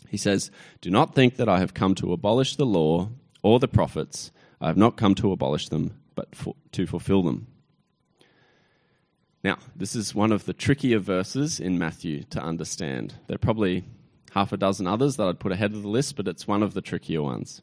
He 0.09 0.17
says, 0.17 0.51
Do 0.81 0.91
not 0.91 1.15
think 1.15 1.37
that 1.37 1.49
I 1.49 1.61
have 1.61 1.75
come 1.75 1.95
to 1.95 2.13
abolish 2.13 2.57
the 2.57 2.67
law 2.67 3.11
or 3.41 3.61
the 3.61 3.69
prophets. 3.69 4.33
I 4.61 4.67
have 4.67 4.77
not 4.77 4.97
come 4.97 5.15
to 5.17 5.31
abolish 5.31 5.69
them, 5.69 5.95
but 6.17 6.35
for, 6.35 6.57
to 6.73 6.89
fulfill 6.89 7.23
them. 7.23 7.47
Now, 9.45 9.59
this 9.77 9.95
is 9.95 10.15
one 10.15 10.33
of 10.33 10.47
the 10.47 10.55
trickier 10.55 10.99
verses 10.99 11.61
in 11.61 11.79
Matthew 11.79 12.23
to 12.31 12.43
understand. 12.43 13.15
There 13.27 13.35
are 13.35 13.39
probably 13.39 13.85
half 14.31 14.53
a 14.53 14.57
dozen 14.57 14.87
others 14.87 15.17
that 15.17 15.29
I'd 15.29 15.39
put 15.39 15.53
ahead 15.53 15.75
of 15.75 15.83
the 15.83 15.89
list, 15.89 16.17
but 16.17 16.27
it's 16.27 16.49
one 16.49 16.63
of 16.63 16.73
the 16.73 16.81
trickier 16.81 17.21
ones. 17.21 17.61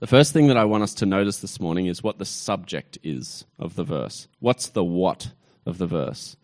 The 0.00 0.08
first 0.08 0.32
thing 0.32 0.48
that 0.48 0.56
I 0.56 0.64
want 0.64 0.82
us 0.82 0.94
to 0.94 1.06
notice 1.06 1.38
this 1.38 1.60
morning 1.60 1.86
is 1.86 2.02
what 2.02 2.18
the 2.18 2.24
subject 2.24 2.98
is 3.04 3.44
of 3.56 3.76
the 3.76 3.84
verse. 3.84 4.26
What's 4.40 4.68
the 4.68 4.82
what 4.82 5.30
of 5.64 5.78
the 5.78 5.86
verse? 5.86 6.36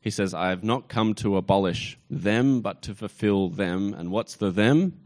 He 0.00 0.10
says, 0.10 0.32
I 0.32 0.48
have 0.48 0.64
not 0.64 0.88
come 0.88 1.12
to 1.16 1.36
abolish 1.36 1.98
them, 2.08 2.62
but 2.62 2.80
to 2.82 2.94
fulfill 2.94 3.50
them. 3.50 3.92
And 3.92 4.10
what's 4.10 4.36
the 4.36 4.50
them? 4.50 4.98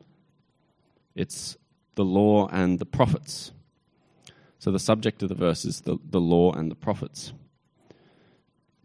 It's 1.16 1.57
the 1.97 2.04
law 2.04 2.47
and 2.49 2.78
the 2.78 2.87
prophets. 2.87 3.50
So 4.61 4.71
the 4.71 4.78
subject 4.78 5.25
of 5.25 5.28
the 5.28 5.35
verse 5.35 5.64
is 5.64 5.80
the, 5.80 5.99
the 6.09 6.21
law 6.21 6.52
and 6.52 6.71
the 6.71 6.76
prophets. 6.76 7.33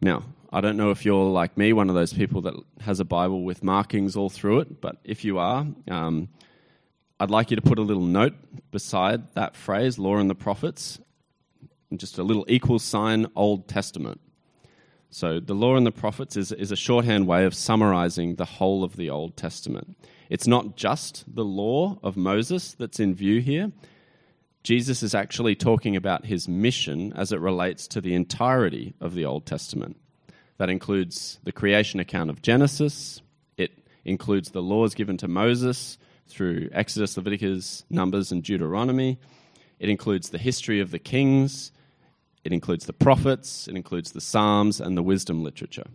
Now, 0.04 0.24
I 0.52 0.60
don't 0.60 0.76
know 0.76 0.92
if 0.92 1.06
you're 1.06 1.30
like 1.32 1.58
me, 1.58 1.72
one 1.72 1.88
of 1.88 1.96
those 1.96 2.12
people 2.12 2.42
that 2.42 2.56
has 2.82 3.00
a 3.00 3.06
Bible 3.06 3.44
with 3.44 3.64
markings 3.64 4.18
all 4.18 4.30
through 4.30 4.60
it, 4.60 4.82
but 4.82 4.98
if 5.06 5.24
you 5.24 5.40
are, 5.40 5.66
um, 5.90 6.28
I'd 7.22 7.32
like 7.32 7.52
you 7.52 7.56
to 7.56 7.62
put 7.62 7.80
a 7.80 7.84
little 7.84 8.06
note 8.06 8.34
beside 8.70 9.34
that 9.36 9.56
phrase, 9.56 9.98
law 9.98 10.18
and 10.18 10.30
the 10.30 10.36
prophets, 10.36 11.00
and 11.90 12.02
just 12.02 12.18
a 12.18 12.24
little 12.24 12.44
equal 12.50 12.80
sign, 12.80 13.28
Old 13.34 13.70
Testament. 13.70 14.20
So, 15.10 15.40
the 15.40 15.56
law 15.56 15.78
and 15.78 15.88
the 15.88 15.92
prophets 15.92 16.36
is, 16.36 16.52
is 16.52 16.74
a 16.74 16.76
shorthand 16.76 17.26
way 17.26 17.46
of 17.46 17.54
summarizing 17.54 18.36
the 18.36 18.46
whole 18.46 18.84
of 18.84 18.98
the 18.98 19.10
Old 19.10 19.38
Testament. 19.38 19.96
It's 20.30 20.48
not 20.48 20.76
just 20.76 21.24
the 21.34 21.46
law 21.46 21.98
of 22.04 22.18
Moses 22.18 22.74
that's 22.74 23.00
in 23.00 23.16
view 23.16 23.40
here. 23.40 23.72
Jesus 24.64 25.04
is 25.04 25.14
actually 25.14 25.56
talking 25.56 25.96
about 25.96 26.26
his 26.26 26.48
mission 26.48 27.12
as 27.14 27.34
it 27.34 27.40
relates 27.42 27.86
to 27.90 28.00
the 28.00 28.16
entirety 28.16 28.94
of 29.02 29.14
the 29.14 29.26
Old 29.26 29.46
Testament. 29.46 29.98
That 30.58 30.70
includes 30.70 31.40
the 31.44 31.52
creation 31.52 32.00
account 32.00 32.30
of 32.30 32.42
Genesis, 32.42 33.22
it 33.58 33.78
includes 34.06 34.52
the 34.52 34.62
laws 34.62 34.96
given 34.96 35.18
to 35.18 35.28
Moses 35.28 35.98
through 36.28 36.70
Exodus, 36.72 37.18
Leviticus, 37.18 37.84
Numbers, 37.90 38.32
and 38.32 38.42
Deuteronomy. 38.42 39.20
It 39.80 39.90
includes 39.90 40.30
the 40.30 40.38
history 40.38 40.80
of 40.80 40.92
the 40.92 41.00
kings, 41.00 41.72
it 42.46 42.54
includes 42.54 42.86
the 42.86 42.94
prophets, 42.94 43.68
it 43.68 43.76
includes 43.76 44.14
the 44.14 44.22
Psalms, 44.22 44.80
and 44.80 44.96
the 44.96 45.04
wisdom 45.04 45.44
literature. 45.44 45.88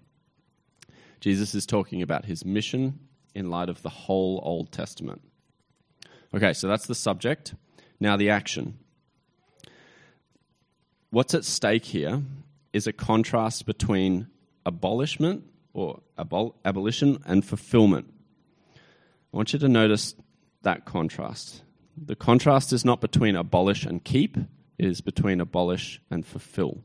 Jesus 1.21 1.55
is 1.55 1.65
talking 1.65 2.03
about 2.03 2.27
his 2.27 2.45
mission 2.45 2.99
in 3.35 3.51
light 3.51 3.71
of 3.71 3.81
the 3.83 3.89
whole 3.89 4.41
Old 4.45 4.73
Testament. 4.73 5.23
Okay, 6.35 6.53
so 6.53 6.69
that's 6.69 6.87
the 6.87 6.95
subject. 6.95 7.55
Now, 8.01 8.17
the 8.17 8.31
action. 8.31 8.79
What's 11.11 11.35
at 11.35 11.45
stake 11.45 11.87
here 11.87 12.23
is 12.73 12.87
a 12.87 12.93
contrast 12.93 13.67
between 13.67 14.29
abolishment 14.65 15.45
or 15.73 16.01
abol- 16.19 16.55
abolition 16.65 17.23
and 17.27 17.45
fulfillment. 17.45 18.13
I 18.77 19.37
want 19.37 19.53
you 19.53 19.59
to 19.59 19.69
notice 19.69 20.15
that 20.63 20.85
contrast. 20.85 21.63
The 21.97 22.17
contrast 22.17 22.73
is 22.73 22.85
not 22.85 23.01
between 23.01 23.37
abolish 23.37 23.85
and 23.85 24.05
keep, 24.05 24.37
it 24.37 24.85
is 24.85 25.01
between 25.01 25.41
abolish 25.41 26.01
and 26.11 26.25
fulfill. 26.25 26.85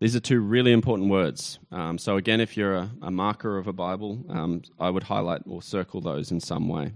These 0.00 0.16
are 0.16 0.20
two 0.20 0.40
really 0.40 0.72
important 0.72 1.10
words. 1.10 1.60
Um, 1.70 1.96
so, 1.96 2.16
again, 2.16 2.40
if 2.40 2.56
you're 2.56 2.74
a, 2.74 2.90
a 3.00 3.10
marker 3.10 3.56
of 3.56 3.68
a 3.68 3.72
Bible, 3.72 4.24
um, 4.28 4.62
I 4.78 4.90
would 4.90 5.04
highlight 5.04 5.42
or 5.46 5.62
circle 5.62 6.00
those 6.00 6.32
in 6.32 6.40
some 6.40 6.68
way. 6.68 6.92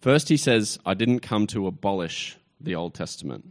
First, 0.00 0.28
he 0.28 0.36
says, 0.36 0.78
I 0.84 0.94
didn't 0.94 1.20
come 1.20 1.46
to 1.48 1.66
abolish 1.66 2.36
the 2.60 2.74
Old 2.74 2.94
Testament. 2.94 3.46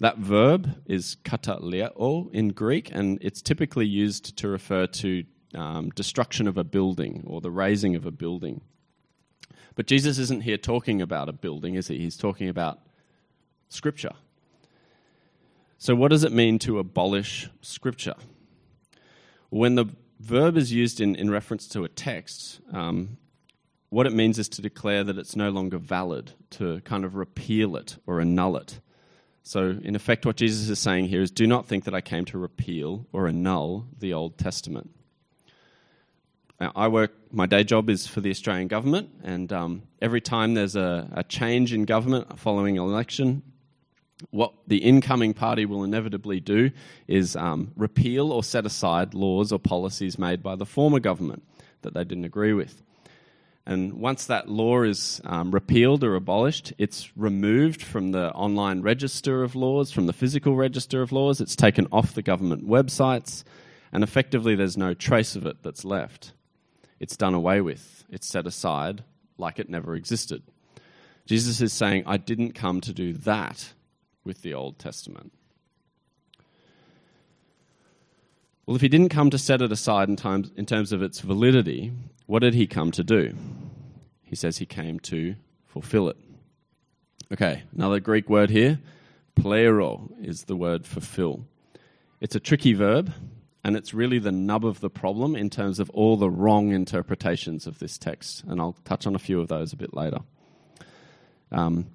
That 0.00 0.18
verb 0.18 0.82
is 0.86 1.16
kataleo 1.24 2.30
in 2.32 2.48
Greek, 2.48 2.90
and 2.92 3.18
it's 3.20 3.40
typically 3.40 3.86
used 3.86 4.36
to 4.38 4.48
refer 4.48 4.86
to 4.86 5.24
um, 5.54 5.90
destruction 5.90 6.48
of 6.48 6.58
a 6.58 6.64
building 6.64 7.22
or 7.26 7.40
the 7.40 7.50
razing 7.50 7.94
of 7.94 8.04
a 8.04 8.10
building. 8.10 8.60
But 9.76 9.86
Jesus 9.86 10.18
isn't 10.18 10.42
here 10.42 10.58
talking 10.58 11.00
about 11.00 11.28
a 11.28 11.32
building, 11.32 11.74
is 11.74 11.88
he? 11.88 11.98
He's 11.98 12.16
talking 12.16 12.48
about 12.48 12.80
Scripture. 13.68 14.12
So, 15.78 15.94
what 15.94 16.08
does 16.08 16.24
it 16.24 16.32
mean 16.32 16.58
to 16.60 16.78
abolish 16.78 17.48
Scripture? 17.60 18.14
When 19.50 19.74
the 19.74 19.86
verb 20.20 20.56
is 20.56 20.72
used 20.72 21.00
in, 21.00 21.14
in 21.14 21.30
reference 21.30 21.68
to 21.68 21.84
a 21.84 21.88
text, 21.88 22.60
um, 22.72 23.18
what 23.94 24.08
it 24.08 24.12
means 24.12 24.40
is 24.40 24.48
to 24.48 24.60
declare 24.60 25.04
that 25.04 25.18
it's 25.18 25.36
no 25.36 25.50
longer 25.50 25.78
valid, 25.78 26.32
to 26.50 26.80
kind 26.80 27.04
of 27.04 27.14
repeal 27.14 27.76
it 27.76 27.96
or 28.08 28.20
annul 28.20 28.56
it. 28.56 28.80
So, 29.44 29.78
in 29.80 29.94
effect, 29.94 30.26
what 30.26 30.34
Jesus 30.34 30.68
is 30.68 30.80
saying 30.80 31.06
here 31.06 31.22
is 31.22 31.30
do 31.30 31.46
not 31.46 31.66
think 31.66 31.84
that 31.84 31.94
I 31.94 32.00
came 32.00 32.24
to 32.26 32.38
repeal 32.38 33.06
or 33.12 33.28
annul 33.28 33.86
the 34.00 34.12
Old 34.12 34.36
Testament. 34.36 34.90
Now, 36.60 36.72
I 36.74 36.88
work, 36.88 37.12
my 37.30 37.46
day 37.46 37.62
job 37.62 37.88
is 37.88 38.04
for 38.04 38.20
the 38.20 38.30
Australian 38.30 38.66
government, 38.66 39.10
and 39.22 39.52
um, 39.52 39.82
every 40.02 40.20
time 40.20 40.54
there's 40.54 40.74
a, 40.74 41.08
a 41.12 41.22
change 41.22 41.72
in 41.72 41.84
government 41.84 42.36
following 42.36 42.76
an 42.76 42.82
election, 42.82 43.44
what 44.30 44.54
the 44.66 44.78
incoming 44.78 45.34
party 45.34 45.66
will 45.66 45.84
inevitably 45.84 46.40
do 46.40 46.72
is 47.06 47.36
um, 47.36 47.70
repeal 47.76 48.32
or 48.32 48.42
set 48.42 48.66
aside 48.66 49.14
laws 49.14 49.52
or 49.52 49.60
policies 49.60 50.18
made 50.18 50.42
by 50.42 50.56
the 50.56 50.66
former 50.66 50.98
government 50.98 51.44
that 51.82 51.94
they 51.94 52.02
didn't 52.02 52.24
agree 52.24 52.52
with. 52.52 52.82
And 53.66 53.94
once 53.94 54.26
that 54.26 54.48
law 54.48 54.82
is 54.82 55.22
um, 55.24 55.50
repealed 55.50 56.04
or 56.04 56.14
abolished, 56.14 56.74
it's 56.76 57.10
removed 57.16 57.82
from 57.82 58.12
the 58.12 58.30
online 58.32 58.82
register 58.82 59.42
of 59.42 59.54
laws, 59.54 59.90
from 59.90 60.06
the 60.06 60.12
physical 60.12 60.54
register 60.54 61.00
of 61.00 61.12
laws. 61.12 61.40
It's 61.40 61.56
taken 61.56 61.88
off 61.90 62.12
the 62.12 62.22
government 62.22 62.68
websites, 62.68 63.42
and 63.90 64.02
effectively, 64.02 64.54
there's 64.54 64.76
no 64.76 64.92
trace 64.92 65.34
of 65.34 65.46
it 65.46 65.62
that's 65.62 65.84
left. 65.84 66.32
It's 67.00 67.16
done 67.16 67.32
away 67.32 67.60
with, 67.60 68.04
it's 68.10 68.26
set 68.26 68.46
aside 68.46 69.04
like 69.38 69.58
it 69.58 69.70
never 69.70 69.94
existed. 69.94 70.42
Jesus 71.26 71.60
is 71.60 71.72
saying, 71.72 72.04
I 72.06 72.18
didn't 72.18 72.52
come 72.52 72.80
to 72.82 72.92
do 72.92 73.14
that 73.14 73.72
with 74.24 74.42
the 74.42 74.52
Old 74.52 74.78
Testament. 74.78 75.32
Well, 78.66 78.76
if 78.76 78.82
he 78.82 78.88
didn't 78.88 79.10
come 79.10 79.30
to 79.30 79.38
set 79.38 79.60
it 79.60 79.72
aside 79.72 80.08
in, 80.08 80.16
in 80.56 80.66
terms 80.66 80.92
of 80.92 81.02
its 81.02 81.20
validity, 81.20 81.92
what 82.26 82.38
did 82.38 82.54
he 82.54 82.66
come 82.66 82.90
to 82.92 83.04
do? 83.04 83.34
He 84.22 84.34
says 84.36 84.56
he 84.56 84.66
came 84.66 84.98
to 85.00 85.36
fulfill 85.66 86.08
it. 86.08 86.16
Okay, 87.32 87.62
another 87.74 88.00
Greek 88.00 88.28
word 88.30 88.50
here, 88.50 88.80
plero, 89.34 90.10
is 90.20 90.44
the 90.44 90.56
word 90.56 90.86
fulfill. 90.86 91.44
It's 92.20 92.34
a 92.34 92.40
tricky 92.40 92.72
verb, 92.72 93.12
and 93.62 93.76
it's 93.76 93.92
really 93.92 94.18
the 94.18 94.32
nub 94.32 94.64
of 94.64 94.80
the 94.80 94.90
problem 94.90 95.36
in 95.36 95.50
terms 95.50 95.78
of 95.78 95.90
all 95.90 96.16
the 96.16 96.30
wrong 96.30 96.72
interpretations 96.72 97.66
of 97.66 97.80
this 97.80 97.98
text. 97.98 98.44
And 98.46 98.60
I'll 98.60 98.76
touch 98.84 99.06
on 99.06 99.14
a 99.14 99.18
few 99.18 99.40
of 99.40 99.48
those 99.48 99.72
a 99.72 99.76
bit 99.76 99.92
later. 99.94 100.20
Um, 101.52 101.86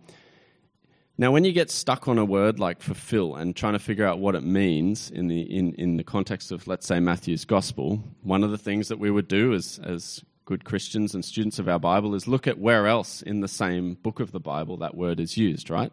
now, 1.20 1.34
when 1.34 1.44
you 1.44 1.52
get 1.52 1.70
stuck 1.70 2.08
on 2.08 2.18
a 2.18 2.24
word 2.24 2.60
like 2.60 2.82
fulfill 2.82 3.36
and 3.36 3.54
trying 3.54 3.74
to 3.74 3.80
figure 3.80 4.06
out 4.06 4.20
what 4.20 4.36
it 4.36 4.44
means 4.44 5.12
in 5.12 5.28
the, 5.28 5.42
in, 5.42 5.74
in 5.74 5.98
the 5.98 6.04
context 6.06 6.50
of, 6.50 6.66
let's 6.66 6.88
say, 6.88 7.02
Matthew's 7.02 7.44
gospel, 7.44 8.02
one 8.24 8.42
of 8.42 8.52
the 8.52 8.58
things 8.58 8.88
that 8.88 9.00
we 9.00 9.12
would 9.12 9.28
do 9.28 9.54
as, 9.54 9.82
as 9.84 10.24
good 10.46 10.64
Christians 10.64 11.14
and 11.14 11.26
students 11.26 11.60
of 11.60 11.68
our 11.68 11.78
Bible 11.78 12.16
is 12.16 12.26
look 12.26 12.48
at 12.48 12.58
where 12.58 12.88
else 12.88 13.22
in 13.22 13.42
the 13.42 13.50
same 13.50 13.96
book 13.96 14.22
of 14.22 14.32
the 14.32 14.40
Bible 14.40 14.78
that 14.78 14.96
word 14.96 15.20
is 15.20 15.36
used, 15.36 15.70
right? 15.70 15.92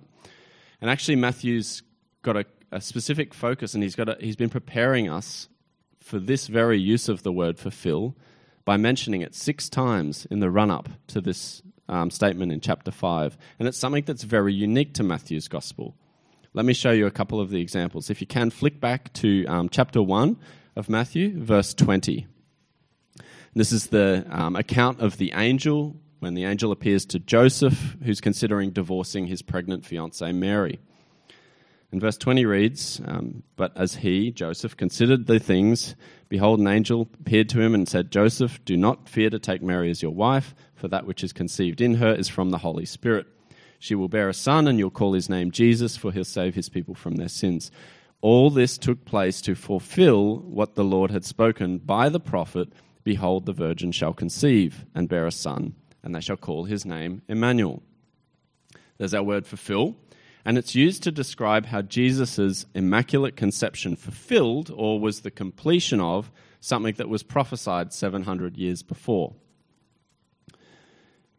And 0.81 0.89
actually, 0.89 1.17
Matthew's 1.17 1.83
got 2.23 2.37
a, 2.37 2.45
a 2.71 2.81
specific 2.81 3.35
focus 3.35 3.75
and 3.75 3.83
he's, 3.83 3.97
got 3.97 4.09
a, 4.09 4.17
he's 4.21 4.37
been 4.37 4.49
preparing 4.49 5.11
us 5.11 5.49
for 5.99 6.21
this 6.21 6.47
very 6.47 6.79
use 6.79 7.09
of 7.09 7.25
the 7.25 7.33
word 7.33 7.59
fulfill 7.59 8.15
by 8.65 8.77
mentioning 8.77 9.23
it 9.23 9.35
six 9.35 9.69
times 9.69 10.25
in 10.31 10.39
the 10.39 10.53
run 10.53 10.71
up 10.71 10.89
to 11.09 11.21
this 11.21 11.63
um, 11.89 12.11
statement 12.11 12.53
in 12.53 12.61
chapter 12.61 12.91
5. 12.91 13.37
And 13.59 13.69
it's 13.69 13.79
something 13.79 14.05
that's 14.05 14.23
very 14.23 14.53
unique 14.53 14.95
to 14.95 15.03
Matthew's 15.03 15.49
gospel. 15.49 15.95
Let 16.55 16.65
me 16.65 16.73
show 16.73 16.91
you 16.91 17.07
a 17.07 17.11
couple 17.11 17.41
of 17.41 17.51
the 17.51 17.61
examples. 17.61 18.09
If 18.09 18.21
you 18.21 18.27
can, 18.27 18.51
flick 18.51 18.81
back 18.81 19.13
to 19.15 19.45
um, 19.47 19.69
chapter 19.69 20.03
1 20.03 20.37
of 20.75 20.89
Matthew, 20.89 21.43
verse 21.43 21.75
20. 21.75 22.27
This 23.55 23.73
is 23.73 23.89
the 23.89 24.27
um, 24.31 24.57
account 24.57 25.01
of 25.01 25.17
the 25.17 25.33
angel 25.35 25.97
when 26.21 26.35
the 26.35 26.45
angel 26.45 26.73
appears 26.73 27.05
to 27.07 27.19
Joseph, 27.19 27.97
who's 28.03 28.21
considering 28.21 28.71
divorcing 28.71 29.27
his 29.27 29.43
pregnant 29.43 29.85
fiancee 29.85 30.33
Mary. 30.33 30.81
And 31.93 32.01
verse 32.01 32.17
20 32.17 32.45
reads 32.45 33.01
um, 33.05 33.43
But 33.57 33.77
as 33.77 33.97
he, 33.97 34.31
Joseph, 34.31 34.77
considered 34.77 35.27
the 35.27 35.39
things, 35.39 35.95
behold, 36.29 36.61
an 36.61 36.67
angel 36.67 37.09
appeared 37.21 37.49
to 37.51 37.61
him 37.61 37.75
and 37.75 37.89
said, 37.89 38.11
Joseph, 38.11 38.65
do 38.65 38.77
not 38.77 39.09
fear 39.09 39.31
to 39.31 39.39
take 39.39 39.63
Mary 39.63 39.91
as 39.91 40.03
your 40.03 40.11
wife, 40.13 40.55
for 40.75 40.89
that 40.89 41.07
which 41.07 41.23
is 41.23 41.33
conceived 41.33 41.81
in 41.81 41.95
her 41.95 42.15
is 42.15 42.29
from 42.29 42.51
the 42.51 42.59
Holy 42.59 42.85
Spirit. 42.85 43.27
She 43.79 43.95
will 43.95 44.09
bear 44.09 44.29
a 44.29 44.35
son, 44.35 44.67
and 44.67 44.79
you'll 44.79 44.91
call 44.91 45.13
his 45.13 45.29
name 45.29 45.51
Jesus, 45.51 45.97
for 45.97 46.13
he'll 46.13 46.25
save 46.25 46.55
his 46.55 46.69
people 46.69 46.95
from 46.95 47.17
their 47.17 47.29
sins. 47.29 47.71
All 48.21 48.51
this 48.51 48.79
took 48.79 49.05
place 49.05 49.41
to 49.43 49.55
fulfill 49.55 50.39
what 50.39 50.75
the 50.75 50.85
Lord 50.85 51.11
had 51.11 51.25
spoken 51.25 51.79
by 51.79 52.09
the 52.09 52.21
prophet 52.21 52.73
Behold, 53.07 53.47
the 53.47 53.53
virgin 53.53 53.93
shall 53.93 54.13
conceive 54.13 54.85
and 54.93 55.09
bear 55.09 55.29
a 55.29 55.31
son, 55.31 55.77
and 56.03 56.13
they 56.13 56.21
shall 56.21 56.37
call 56.37 56.65
his 56.65 56.85
name 56.85 57.23
Emmanuel. 57.29 57.81
There's 58.99 59.15
our 59.15 59.23
word 59.23 59.47
fulfill 59.47 59.95
and 60.47 60.57
it's 60.57 60.77
used 60.77 61.03
to 61.03 61.11
describe 61.11 61.67
how 61.67 61.83
Jesus' 61.83 62.67
immaculate 62.73 63.35
conception 63.35 63.97
fulfilled 63.97 64.71
or 64.73 65.01
was 65.01 65.23
the 65.23 65.31
completion 65.33 66.01
of 66.01 66.31
something 66.61 66.95
that 66.95 67.09
was 67.09 67.25
prophesied 67.25 67.93
700 67.93 68.57
years 68.57 68.85
before. 68.85 69.35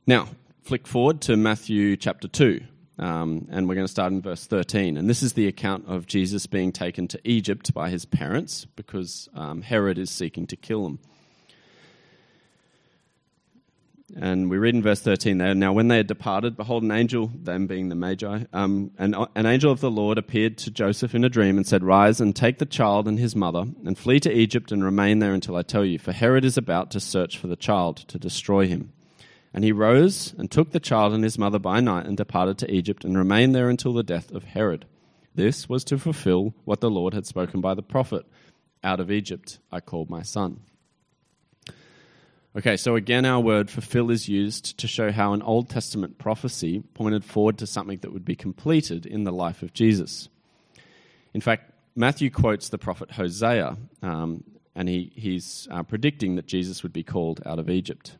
Now, 0.05 0.27
flick 0.61 0.85
forward 0.85 1.21
to 1.21 1.37
Matthew 1.37 1.95
chapter 1.95 2.27
2, 2.27 2.59
um, 2.99 3.47
and 3.49 3.69
we're 3.69 3.75
going 3.75 3.87
to 3.87 3.91
start 3.91 4.11
in 4.11 4.21
verse 4.21 4.45
13. 4.45 4.97
And 4.97 5.09
this 5.09 5.23
is 5.23 5.33
the 5.33 5.47
account 5.47 5.85
of 5.87 6.05
Jesus 6.05 6.45
being 6.45 6.73
taken 6.73 7.07
to 7.07 7.19
Egypt 7.23 7.73
by 7.73 7.89
his 7.89 8.03
parents 8.03 8.65
because 8.75 9.29
um, 9.33 9.61
Herod 9.61 9.97
is 9.97 10.11
seeking 10.11 10.47
to 10.47 10.57
kill 10.57 10.85
him. 10.85 10.99
And 14.15 14.49
we 14.49 14.57
read 14.57 14.73
in 14.73 14.81
verse 14.81 15.01
13 15.01 15.37
there, 15.37 15.53
Now 15.53 15.73
when 15.73 15.89
they 15.89 15.97
had 15.97 16.07
departed, 16.07 16.55
behold, 16.55 16.83
an 16.83 16.91
angel, 16.91 17.29
them 17.35 17.67
being 17.67 17.89
the 17.89 17.95
Magi, 17.95 18.45
um, 18.53 18.91
an, 18.97 19.13
an 19.35 19.45
angel 19.45 19.71
of 19.71 19.81
the 19.81 19.91
Lord 19.91 20.17
appeared 20.17 20.57
to 20.59 20.71
Joseph 20.71 21.13
in 21.13 21.25
a 21.25 21.29
dream 21.29 21.57
and 21.57 21.67
said, 21.67 21.83
Rise 21.83 22.21
and 22.21 22.33
take 22.33 22.57
the 22.57 22.65
child 22.65 23.07
and 23.07 23.19
his 23.19 23.35
mother, 23.35 23.65
and 23.85 23.97
flee 23.97 24.21
to 24.21 24.31
Egypt 24.31 24.71
and 24.71 24.81
remain 24.81 25.19
there 25.19 25.33
until 25.33 25.57
I 25.57 25.61
tell 25.61 25.83
you, 25.83 25.99
for 25.99 26.13
Herod 26.13 26.45
is 26.45 26.57
about 26.57 26.89
to 26.91 27.01
search 27.01 27.37
for 27.37 27.47
the 27.47 27.57
child 27.57 27.97
to 28.07 28.17
destroy 28.17 28.65
him. 28.65 28.93
And 29.53 29.65
he 29.65 29.73
rose 29.73 30.33
and 30.37 30.49
took 30.49 30.71
the 30.71 30.79
child 30.79 31.13
and 31.13 31.23
his 31.23 31.37
mother 31.37 31.59
by 31.59 31.81
night 31.81 32.05
and 32.05 32.15
departed 32.15 32.57
to 32.59 32.71
Egypt 32.71 33.03
and 33.03 33.17
remained 33.17 33.53
there 33.53 33.69
until 33.69 33.93
the 33.93 34.03
death 34.03 34.31
of 34.31 34.43
Herod. 34.45 34.85
This 35.35 35.67
was 35.67 35.83
to 35.85 35.97
fulfill 35.97 36.53
what 36.63 36.79
the 36.79 36.89
Lord 36.89 37.13
had 37.13 37.27
spoken 37.27 37.59
by 37.59 37.73
the 37.73 37.83
prophet. 37.83 38.25
Out 38.83 38.99
of 38.99 39.11
Egypt 39.11 39.59
I 39.71 39.81
called 39.81 40.09
my 40.09 40.21
son. 40.21 40.61
Okay, 42.57 42.75
so 42.75 42.95
again, 42.95 43.23
our 43.23 43.39
word 43.39 43.69
fulfill 43.69 44.09
is 44.09 44.27
used 44.27 44.79
to 44.79 44.87
show 44.87 45.11
how 45.11 45.33
an 45.33 45.43
Old 45.43 45.69
Testament 45.69 46.17
prophecy 46.17 46.81
pointed 46.95 47.23
forward 47.23 47.59
to 47.59 47.67
something 47.67 47.99
that 47.99 48.11
would 48.11 48.25
be 48.25 48.35
completed 48.35 49.05
in 49.05 49.25
the 49.25 49.31
life 49.31 49.61
of 49.61 49.73
Jesus. 49.73 50.27
In 51.35 51.41
fact, 51.41 51.71
Matthew 51.95 52.31
quotes 52.31 52.69
the 52.69 52.79
prophet 52.79 53.11
Hosea, 53.11 53.77
um, 54.01 54.43
and 54.73 54.89
he, 54.89 55.11
he's 55.13 55.67
uh, 55.69 55.83
predicting 55.83 56.35
that 56.37 56.47
Jesus 56.47 56.81
would 56.81 56.93
be 56.93 57.03
called 57.03 57.43
out 57.45 57.59
of 57.59 57.69
Egypt. 57.69 58.17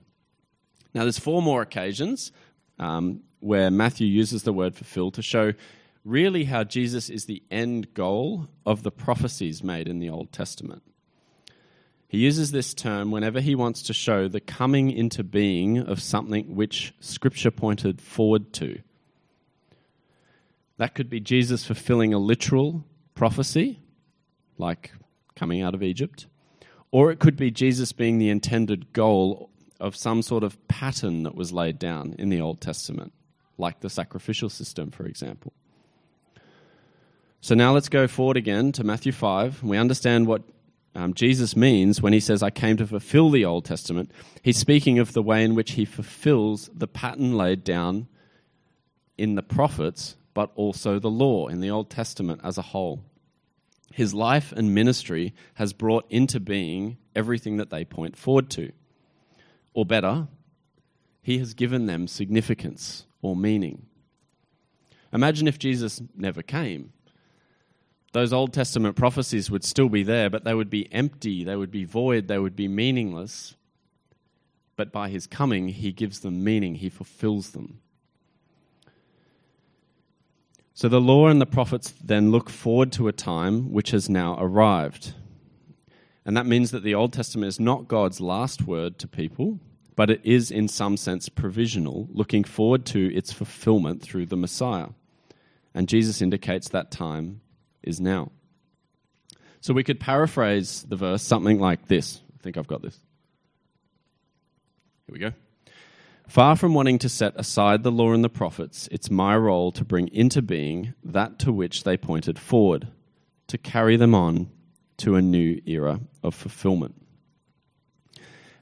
Now, 0.94 1.02
there's 1.02 1.18
four 1.18 1.42
more 1.42 1.64
occasions 1.64 2.32
um, 2.78 3.22
where 3.40 3.72
Matthew 3.72 4.06
uses 4.06 4.44
the 4.44 4.54
word 4.54 4.76
fulfill 4.76 5.10
to 5.12 5.24
show 5.24 5.54
really 6.06 6.44
how 6.44 6.64
Jesus 6.64 7.10
is 7.10 7.26
the 7.26 7.42
end 7.50 7.92
goal 7.96 8.50
of 8.68 8.84
the 8.84 8.92
prophecies 8.92 9.64
made 9.64 9.88
in 9.88 9.98
the 9.98 10.12
Old 10.12 10.32
Testament. 10.32 10.84
He 12.08 12.20
uses 12.20 12.52
this 12.52 12.74
term 12.74 13.12
whenever 13.12 13.42
he 13.42 13.54
wants 13.54 13.82
to 13.84 13.94
show 13.94 14.28
the 14.28 14.40
coming 14.40 14.92
into 14.92 15.24
being 15.24 15.78
of 15.78 16.02
something 16.02 16.56
which 16.56 16.94
Scripture 17.02 17.52
pointed 17.52 18.00
forward 18.00 18.54
to. 18.54 18.80
That 20.78 20.96
could 20.96 21.10
be 21.10 21.20
Jesus 21.20 21.66
fulfilling 21.66 22.14
a 22.14 22.20
literal 22.20 22.86
prophecy, 23.14 23.80
like 24.58 24.94
coming 25.36 25.62
out 25.62 25.74
of 25.74 25.84
Egypt, 25.84 26.28
or 26.92 27.12
it 27.12 27.20
could 27.20 27.36
be 27.36 27.52
Jesus 27.52 27.92
being 27.92 28.20
the 28.20 28.30
intended 28.30 28.94
goal 28.94 29.50
of 29.80 29.96
some 29.96 30.22
sort 30.22 30.44
of 30.44 30.66
pattern 30.68 31.24
that 31.24 31.36
was 31.36 31.52
laid 31.52 31.78
down 31.78 32.16
in 32.18 32.30
the 32.30 32.40
Old 32.40 32.62
Testament, 32.62 33.12
like 33.58 33.82
the 33.82 33.90
sacrificial 33.90 34.50
system, 34.50 34.92
for 34.92 35.06
example. 35.06 35.52
So 37.42 37.54
now 37.54 37.74
let's 37.74 37.90
go 37.90 38.08
forward 38.08 38.38
again 38.38 38.72
to 38.74 38.84
Matthew 38.84 39.12
5. 39.12 39.62
We 39.64 39.78
understand 39.78 40.26
what 40.26 40.44
um, 40.98 41.14
Jesus 41.14 41.56
means 41.56 42.02
when 42.02 42.12
he 42.12 42.20
says, 42.20 42.42
I 42.42 42.50
came 42.50 42.76
to 42.78 42.88
fulfill 42.88 43.30
the 43.30 43.46
Old 43.46 43.66
Testament. 43.66 44.12
He's 44.42 44.58
speaking 44.58 44.98
of 44.98 45.14
the 45.14 45.22
way 45.22 45.44
in 45.44 45.54
which 45.54 45.74
he 45.74 45.86
fulfills 45.86 46.72
the 46.74 46.88
pattern 46.88 47.38
laid 47.38 47.64
down 47.64 48.08
in 49.16 49.36
the 49.36 49.44
prophets, 49.44 50.16
but 50.34 50.52
also 50.56 50.98
the 50.98 51.12
law 51.12 51.50
in 51.50 51.62
the 51.62 51.70
Old 51.70 51.92
Testament 51.92 52.42
as 52.44 52.58
a 52.58 52.64
whole. 52.64 53.04
His 53.94 54.16
life 54.16 54.52
and 54.52 54.74
ministry 54.74 55.36
has 55.54 55.72
brought 55.72 56.08
into 56.10 56.40
being 56.40 56.98
everything 57.16 57.58
that 57.58 57.70
they 57.70 57.86
point 57.86 58.18
forward 58.18 58.50
to. 58.52 58.72
Or 59.76 59.86
better, 59.86 60.28
he 61.22 61.38
has 61.38 61.54
given 61.54 61.86
them 61.86 62.08
significance 62.08 63.06
or 63.22 63.36
meaning. 63.36 63.86
Imagine 65.14 65.48
if 65.48 65.60
Jesus 65.60 66.02
never 66.16 66.42
came 66.42 66.92
those 68.14 68.34
Old 68.34 68.54
Testament 68.54 68.96
prophecies 68.96 69.52
would 69.52 69.64
still 69.64 69.90
be 69.90 70.04
there, 70.04 70.30
but 70.30 70.44
they 70.44 70.54
would 70.54 70.70
be 70.70 70.92
empty, 70.94 71.44
they 71.44 71.56
would 71.56 71.72
be 71.72 71.84
void, 71.84 72.28
they 72.28 72.40
would 72.40 72.56
be 72.56 72.68
meaningless. 72.68 73.56
But 74.76 74.92
by 74.92 75.10
his 75.10 75.28
coming, 75.28 75.70
he 75.70 75.92
gives 75.92 76.20
them 76.20 76.44
meaning, 76.44 76.76
he 76.76 76.90
fulfills 76.90 77.52
them. 77.52 77.80
So 80.74 80.88
the 80.88 81.02
law 81.02 81.28
and 81.28 81.42
the 81.42 81.48
prophets 81.48 81.92
then 82.04 82.30
look 82.30 82.52
forward 82.52 82.92
to 82.94 83.08
a 83.08 83.12
time 83.12 83.72
which 83.72 83.92
has 83.92 84.10
now 84.10 84.38
arrived. 84.40 85.16
And 86.24 86.38
that 86.38 86.46
means 86.46 86.72
that 86.72 86.84
the 86.84 86.94
Old 86.94 87.14
Testament 87.14 87.48
is 87.48 87.60
not 87.60 87.88
God's 87.88 88.22
last 88.22 88.68
word 88.68 89.00
to 89.00 89.08
people, 89.08 89.60
but 89.96 90.12
it 90.12 90.22
is 90.24 90.52
in 90.52 90.68
some 90.68 90.96
sense 90.96 91.30
provisional, 91.30 92.08
looking 92.12 92.44
forward 92.44 92.86
to 92.88 93.12
its 93.16 93.34
fulfillment 93.34 94.04
through 94.04 94.28
the 94.28 94.38
Messiah. 94.38 94.90
And 95.74 95.90
Jesus 95.90 96.22
indicates 96.22 96.70
that 96.70 96.92
time 96.92 97.42
is 97.88 98.00
now. 98.00 98.32
So 99.62 99.74
we 99.74 99.84
could 99.84 100.00
paraphrase 100.00 100.86
the 100.88 100.96
verse 100.96 101.24
something 101.24 101.60
like 101.60 101.88
this. 101.88 102.22
I 102.36 102.44
think 102.44 102.58
I've 102.58 102.68
got 102.68 102.82
this. 102.82 103.00
Here 105.08 105.14
we 105.14 105.20
go. 105.20 105.34
Far 106.28 106.58
from 106.58 106.74
wanting 106.74 107.00
to 107.00 107.10
set 107.10 107.34
aside 107.38 107.84
the 107.84 107.92
law 107.92 108.12
and 108.12 108.24
the 108.24 108.30
prophets, 108.30 108.90
it's 108.92 109.10
my 109.10 109.36
role 109.38 109.72
to 109.72 109.86
bring 109.86 110.10
into 110.10 110.42
being 110.42 110.94
that 111.04 111.40
to 111.40 111.54
which 111.54 111.86
they 111.86 111.96
pointed 111.96 112.38
forward, 112.38 112.90
to 113.48 113.58
carry 113.58 113.96
them 113.96 114.14
on 114.14 114.50
to 114.98 115.16
a 115.16 115.22
new 115.22 115.62
era 115.66 116.02
of 116.24 116.36
fulfillment. 116.36 116.96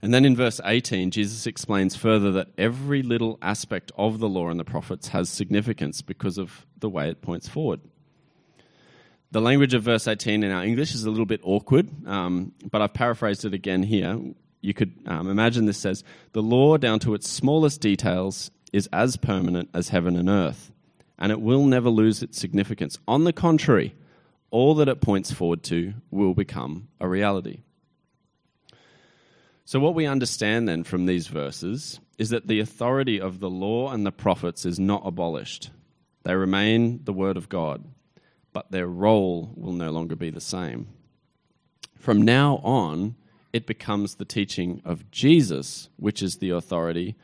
And 0.02 0.14
then 0.14 0.26
in 0.26 0.36
verse 0.36 0.62
18, 0.64 1.10
Jesus 1.10 1.48
explains 1.48 1.96
further 1.96 2.32
that 2.34 2.50
every 2.60 3.02
little 3.02 3.40
aspect 3.42 3.92
of 3.98 4.20
the 4.20 4.30
law 4.30 4.50
and 4.50 4.60
the 4.60 4.64
prophets 4.64 5.08
has 5.08 5.30
significance 5.30 6.04
because 6.04 6.38
of 6.38 6.68
the 6.78 6.90
way 6.90 7.10
it 7.10 7.24
points 7.24 7.50
forward. 7.50 7.82
The 9.32 9.42
language 9.42 9.74
of 9.74 9.84
verse 9.84 10.08
18 10.08 10.44
in 10.44 10.52
our 10.52 10.64
English 10.64 10.94
is 10.94 11.04
a 11.04 11.10
little 11.10 11.26
bit 11.26 11.42
awkward, 11.44 11.90
um, 12.08 12.54
but 12.72 12.82
I've 12.82 12.94
paraphrased 12.94 13.46
it 13.46 13.54
again 13.54 13.84
here. 13.84 14.20
You 14.62 14.74
could 14.74 14.94
um, 15.08 15.30
imagine 15.30 15.66
this 15.66 15.78
says, 15.78 16.04
The 16.32 16.42
law, 16.42 16.78
down 16.78 17.00
to 17.00 17.14
its 17.14 17.30
smallest 17.30 17.82
details, 17.82 18.52
is 18.72 18.88
as 18.94 19.18
permanent 19.18 19.70
as 19.74 19.90
heaven 19.90 20.16
and 20.16 20.30
earth, 20.30 20.72
and 21.18 21.32
it 21.32 21.42
will 21.42 21.66
never 21.66 21.90
lose 21.90 22.24
its 22.24 22.40
significance. 22.40 22.98
On 23.08 23.24
the 23.24 23.34
contrary, 23.34 23.96
all 24.52 24.76
that 24.76 24.88
it 24.88 25.02
points 25.02 25.32
forward 25.32 25.64
to 25.64 25.94
will 26.12 26.34
become 26.34 26.88
a 27.00 27.08
reality. 27.08 27.60
So, 29.66 29.80
what 29.80 29.96
we 29.96 30.06
understand 30.06 30.70
then 30.70 30.84
from 30.84 31.08
these 31.08 31.28
verses 31.28 32.00
is 32.18 32.30
that 32.30 32.48
the 32.48 32.60
authority 32.60 33.20
of 33.20 33.40
the 33.40 33.50
law 33.50 33.92
and 33.92 34.06
the 34.06 34.12
prophets 34.12 34.66
is 34.66 34.80
not 34.80 35.02
abolished, 35.06 35.72
they 36.24 36.36
remain 36.36 37.02
the 37.04 37.14
word 37.14 37.36
of 37.36 37.50
God 37.50 37.84
but 38.56 38.72
their 38.72 38.88
role 38.88 39.52
will 39.58 39.74
no 39.74 39.91
longer 39.91 40.15
be 40.15 40.30
the 40.30 40.39
same. 40.39 40.88
From 42.00 42.22
now 42.22 42.62
on, 42.63 43.15
it 43.52 43.68
becomes 43.68 44.15
the 44.15 44.24
teaching 44.24 44.82
of 44.86 45.12
Jesus, 45.12 45.89
which 45.98 46.24
is 46.24 46.38
the 46.38 46.52
authority 46.52 47.18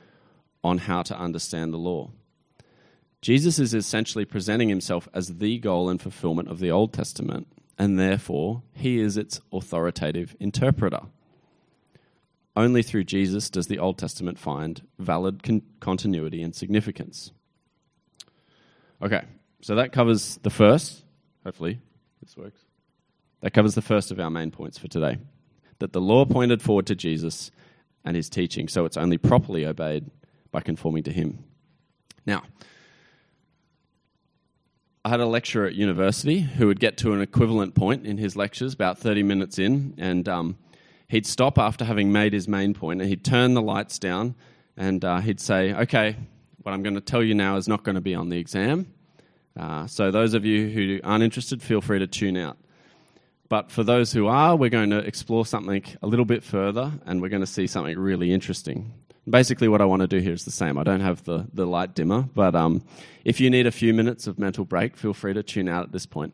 on 0.62 0.80
how 0.80 1.04
to 1.04 1.18
understand 1.18 1.72
the 1.72 1.78
law. 1.78 2.12
Jesus 3.22 3.60
is 3.60 3.74
essentially 3.74 4.26
presenting 4.26 4.68
himself 4.68 5.08
as 5.14 5.38
the 5.38 5.58
goal 5.58 5.88
and 5.90 6.02
fulfillment 6.02 6.50
of 6.50 6.60
the 6.60 6.70
Old 6.70 6.92
Testament, 6.92 7.48
and 7.78 7.98
therefore 7.98 8.64
he 8.74 9.00
is 9.00 9.16
its 9.16 9.40
authoritative 9.54 10.36
interpreter. 10.38 11.04
Only 12.58 12.84
through 12.84 13.06
Jesus 13.06 13.50
does 13.50 13.68
the 13.68 13.80
Old 13.80 13.98
Testament 13.98 14.38
find 14.38 14.86
valid 15.00 15.44
con- 15.44 15.62
continuity 15.80 16.42
and 16.42 16.54
significance. 16.54 17.32
Okay, 19.02 19.24
so 19.62 19.76
that 19.76 19.94
covers 19.94 20.38
the 20.44 20.50
first 20.50 21.06
Hopefully, 21.44 21.80
this 22.22 22.38
works. 22.38 22.62
That 23.42 23.52
covers 23.54 23.76
the 23.76 23.82
first 23.82 24.12
of 24.12 24.20
our 24.20 24.30
main 24.30 24.52
points 24.52 24.78
for 24.78 24.88
today 24.88 25.18
that 25.80 25.94
the 25.94 26.02
law 26.02 26.26
pointed 26.26 26.62
forward 26.62 26.86
to 26.88 26.96
Jesus 26.96 27.52
and 28.06 28.16
his 28.16 28.30
teaching, 28.30 28.68
so 28.68 28.86
it's 28.86 28.98
only 28.98 29.18
properly 29.18 29.66
obeyed 29.66 30.10
by 30.52 30.62
conforming 30.62 31.04
to 31.04 31.12
him. 31.12 31.44
Now, 32.26 32.44
I 35.04 35.10
had 35.10 35.20
a 35.20 35.26
lecturer 35.26 35.66
at 35.66 35.74
university 35.74 36.40
who 36.42 36.68
would 36.68 36.80
get 36.80 36.98
to 36.98 37.14
an 37.14 37.22
equivalent 37.22 37.74
point 37.74 38.06
in 38.06 38.18
his 38.18 38.36
lectures 38.36 38.74
about 38.74 39.00
30 39.00 39.24
minutes 39.24 39.58
in, 39.58 39.96
and 39.98 40.30
um, 40.30 40.58
he'd 41.08 41.26
stop 41.26 41.58
after 41.58 41.84
having 41.84 42.12
made 42.12 42.34
his 42.34 42.48
main 42.48 42.76
point 42.76 43.02
and 43.02 43.10
he'd 43.10 43.26
turn 43.26 43.56
the 43.56 43.62
lights 43.62 43.98
down 43.98 44.36
and 44.78 45.04
uh, 45.04 45.20
he'd 45.20 45.40
say, 45.40 45.74
Okay, 45.74 46.16
what 46.62 46.74
I'm 46.74 46.84
going 46.84 46.96
to 46.96 47.02
tell 47.02 47.24
you 47.24 47.34
now 47.34 47.58
is 47.58 47.68
not 47.68 47.84
going 47.84 47.96
to 47.96 48.02
be 48.02 48.14
on 48.14 48.30
the 48.30 48.38
exam. 48.38 48.94
Uh, 49.58 49.86
so, 49.88 50.12
those 50.12 50.34
of 50.34 50.46
you 50.46 50.70
who 50.70 51.00
aren't 51.04 51.24
interested, 51.24 51.62
feel 51.62 51.82
free 51.82 52.00
to 52.00 52.08
tune 52.08 52.38
out. 52.38 52.58
But 53.52 53.70
for 53.70 53.84
those 53.84 54.14
who 54.14 54.28
are, 54.28 54.56
we're 54.56 54.70
going 54.70 54.92
to 54.92 55.00
explore 55.00 55.46
something 55.46 55.84
a 56.02 56.08
little 56.08 56.24
bit 56.24 56.42
further 56.42 56.90
and 57.06 57.22
we're 57.22 57.28
going 57.28 57.42
to 57.42 57.46
see 57.46 57.68
something 57.68 58.00
really 58.00 58.32
interesting. 58.32 58.94
Basically, 59.30 59.68
what 59.68 59.82
I 59.82 59.86
want 59.86 60.04
to 60.04 60.08
do 60.08 60.20
here 60.20 60.32
is 60.32 60.46
the 60.46 60.52
same. 60.52 60.78
I 60.78 60.84
don't 60.84 61.02
have 61.02 61.26
the, 61.26 61.48
the 61.54 61.66
light 61.66 61.94
dimmer, 61.94 62.30
but 62.34 62.56
um, 62.56 62.82
if 63.26 63.42
you 63.42 63.50
need 63.50 63.68
a 63.68 63.72
few 63.72 63.94
minutes 63.94 64.26
of 64.26 64.40
mental 64.40 64.64
break, 64.64 64.96
feel 64.96 65.14
free 65.14 65.34
to 65.34 65.44
tune 65.44 65.68
out 65.68 65.84
at 65.84 65.92
this 65.92 66.06
point. 66.06 66.34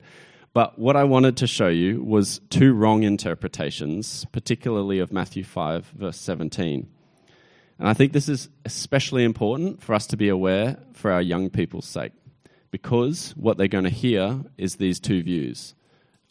But 0.53 0.77
what 0.77 0.95
I 0.95 1.05
wanted 1.05 1.37
to 1.37 1.47
show 1.47 1.69
you 1.69 2.03
was 2.03 2.39
two 2.51 2.73
wrong 2.73 3.01
interpretations, 3.01 4.25
particularly 4.31 4.99
of 4.99 5.11
Matthew 5.11 5.43
5, 5.43 5.93
verse 5.95 6.17
17. 6.17 6.87
And 7.79 7.87
I 7.87 7.95
think 7.95 8.13
this 8.13 8.29
is 8.29 8.47
especially 8.63 9.23
important 9.23 9.81
for 9.81 9.95
us 9.95 10.05
to 10.05 10.17
be 10.17 10.29
aware 10.29 10.77
for 10.93 11.09
our 11.09 11.21
young 11.23 11.49
people's 11.49 11.87
sake 11.87 12.13
because 12.71 13.33
what 13.37 13.57
they're 13.57 13.67
going 13.67 13.83
to 13.83 13.89
hear 13.89 14.41
is 14.57 14.75
these 14.75 14.99
two 14.99 15.23
views. 15.23 15.73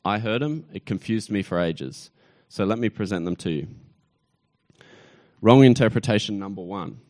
I 0.04 0.18
heard 0.18 0.42
them, 0.42 0.66
it 0.72 0.86
confused 0.86 1.30
me 1.30 1.42
for 1.42 1.58
ages. 1.58 2.10
So 2.48 2.64
let 2.64 2.78
me 2.78 2.88
present 2.88 3.24
them 3.24 3.36
to 3.36 3.50
you. 3.50 3.68
Wrong 5.40 5.64
interpretation 5.64 6.38
number 6.38 6.62
one. 6.62 7.00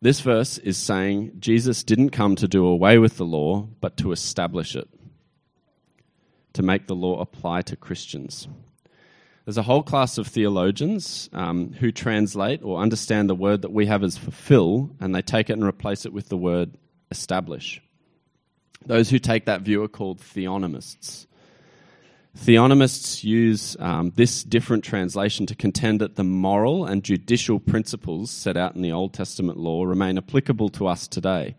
This 0.00 0.20
verse 0.20 0.58
is 0.58 0.76
saying 0.76 1.32
Jesus 1.38 1.82
didn't 1.82 2.10
come 2.10 2.36
to 2.36 2.48
do 2.48 2.66
away 2.66 2.98
with 2.98 3.16
the 3.16 3.24
law, 3.24 3.68
but 3.80 3.96
to 3.98 4.12
establish 4.12 4.76
it, 4.76 4.88
to 6.52 6.62
make 6.62 6.86
the 6.86 6.94
law 6.94 7.20
apply 7.20 7.62
to 7.62 7.76
Christians. 7.76 8.48
There's 9.44 9.58
a 9.58 9.62
whole 9.62 9.82
class 9.82 10.18
of 10.18 10.26
theologians 10.26 11.28
um, 11.32 11.72
who 11.74 11.92
translate 11.92 12.62
or 12.62 12.80
understand 12.80 13.28
the 13.28 13.34
word 13.34 13.62
that 13.62 13.72
we 13.72 13.86
have 13.86 14.02
as 14.02 14.16
fulfill, 14.16 14.90
and 15.00 15.14
they 15.14 15.22
take 15.22 15.50
it 15.50 15.54
and 15.54 15.64
replace 15.64 16.06
it 16.06 16.12
with 16.12 16.28
the 16.28 16.36
word 16.36 16.76
establish. 17.14 17.80
Those 18.84 19.08
who 19.08 19.18
take 19.18 19.46
that 19.46 19.62
view 19.62 19.82
are 19.82 19.88
called 19.88 20.20
theonomists. 20.20 21.26
Theonomists 22.36 23.22
use 23.22 23.76
um, 23.78 24.12
this 24.16 24.42
different 24.42 24.82
translation 24.82 25.46
to 25.46 25.54
contend 25.54 26.00
that 26.00 26.16
the 26.16 26.24
moral 26.24 26.84
and 26.84 27.04
judicial 27.04 27.60
principles 27.60 28.30
set 28.32 28.56
out 28.56 28.74
in 28.74 28.82
the 28.82 28.90
Old 28.90 29.14
Testament 29.14 29.56
law 29.56 29.84
remain 29.84 30.18
applicable 30.18 30.68
to 30.70 30.88
us 30.88 31.06
today, 31.06 31.54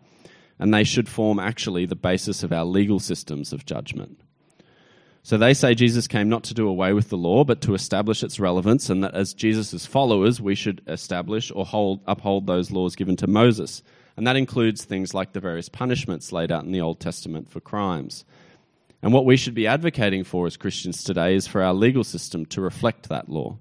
and 0.58 0.74
they 0.74 0.84
should 0.84 1.08
form 1.08 1.38
actually 1.38 1.86
the 1.86 1.96
basis 1.96 2.42
of 2.42 2.52
our 2.52 2.66
legal 2.66 3.00
systems 3.00 3.54
of 3.54 3.64
judgment. 3.64 4.20
So 5.22 5.38
they 5.38 5.54
say 5.54 5.74
Jesus 5.74 6.06
came 6.06 6.28
not 6.28 6.44
to 6.44 6.54
do 6.54 6.68
away 6.68 6.92
with 6.92 7.08
the 7.08 7.16
law, 7.16 7.42
but 7.42 7.62
to 7.62 7.74
establish 7.74 8.22
its 8.22 8.38
relevance, 8.38 8.90
and 8.90 9.02
that 9.02 9.14
as 9.14 9.34
Jesus' 9.34 9.86
followers, 9.86 10.40
we 10.40 10.54
should 10.54 10.82
establish 10.86 11.50
or 11.50 11.64
hold, 11.64 12.00
uphold 12.06 12.46
those 12.46 12.70
laws 12.70 12.94
given 12.94 13.16
to 13.16 13.26
Moses. 13.26 13.82
And 14.16 14.26
that 14.26 14.36
includes 14.36 14.84
things 14.84 15.12
like 15.12 15.32
the 15.32 15.40
various 15.40 15.68
punishments 15.68 16.32
laid 16.32 16.50
out 16.50 16.64
in 16.64 16.72
the 16.72 16.80
Old 16.80 17.00
Testament 17.00 17.50
for 17.50 17.60
crimes. 17.60 18.24
And 19.02 19.12
what 19.12 19.26
we 19.26 19.36
should 19.36 19.54
be 19.54 19.66
advocating 19.66 20.24
for 20.24 20.46
as 20.46 20.56
Christians 20.56 21.04
today 21.04 21.34
is 21.34 21.46
for 21.46 21.62
our 21.62 21.74
legal 21.74 22.02
system 22.02 22.46
to 22.46 22.60
reflect 22.60 23.08
that 23.08 23.28
law. 23.28 23.58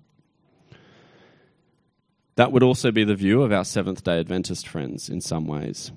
That 2.36 2.52
would 2.52 2.64
also 2.64 2.92
be 2.92 3.04
the 3.04 3.16
view 3.16 3.44
of 3.44 3.52
our 3.52 3.66
Seventh 3.66 4.04
day 4.04 4.20
Adventist 4.20 4.68
friends 4.68 5.10
in 5.10 5.22
some 5.22 5.46
ways. 5.46 5.92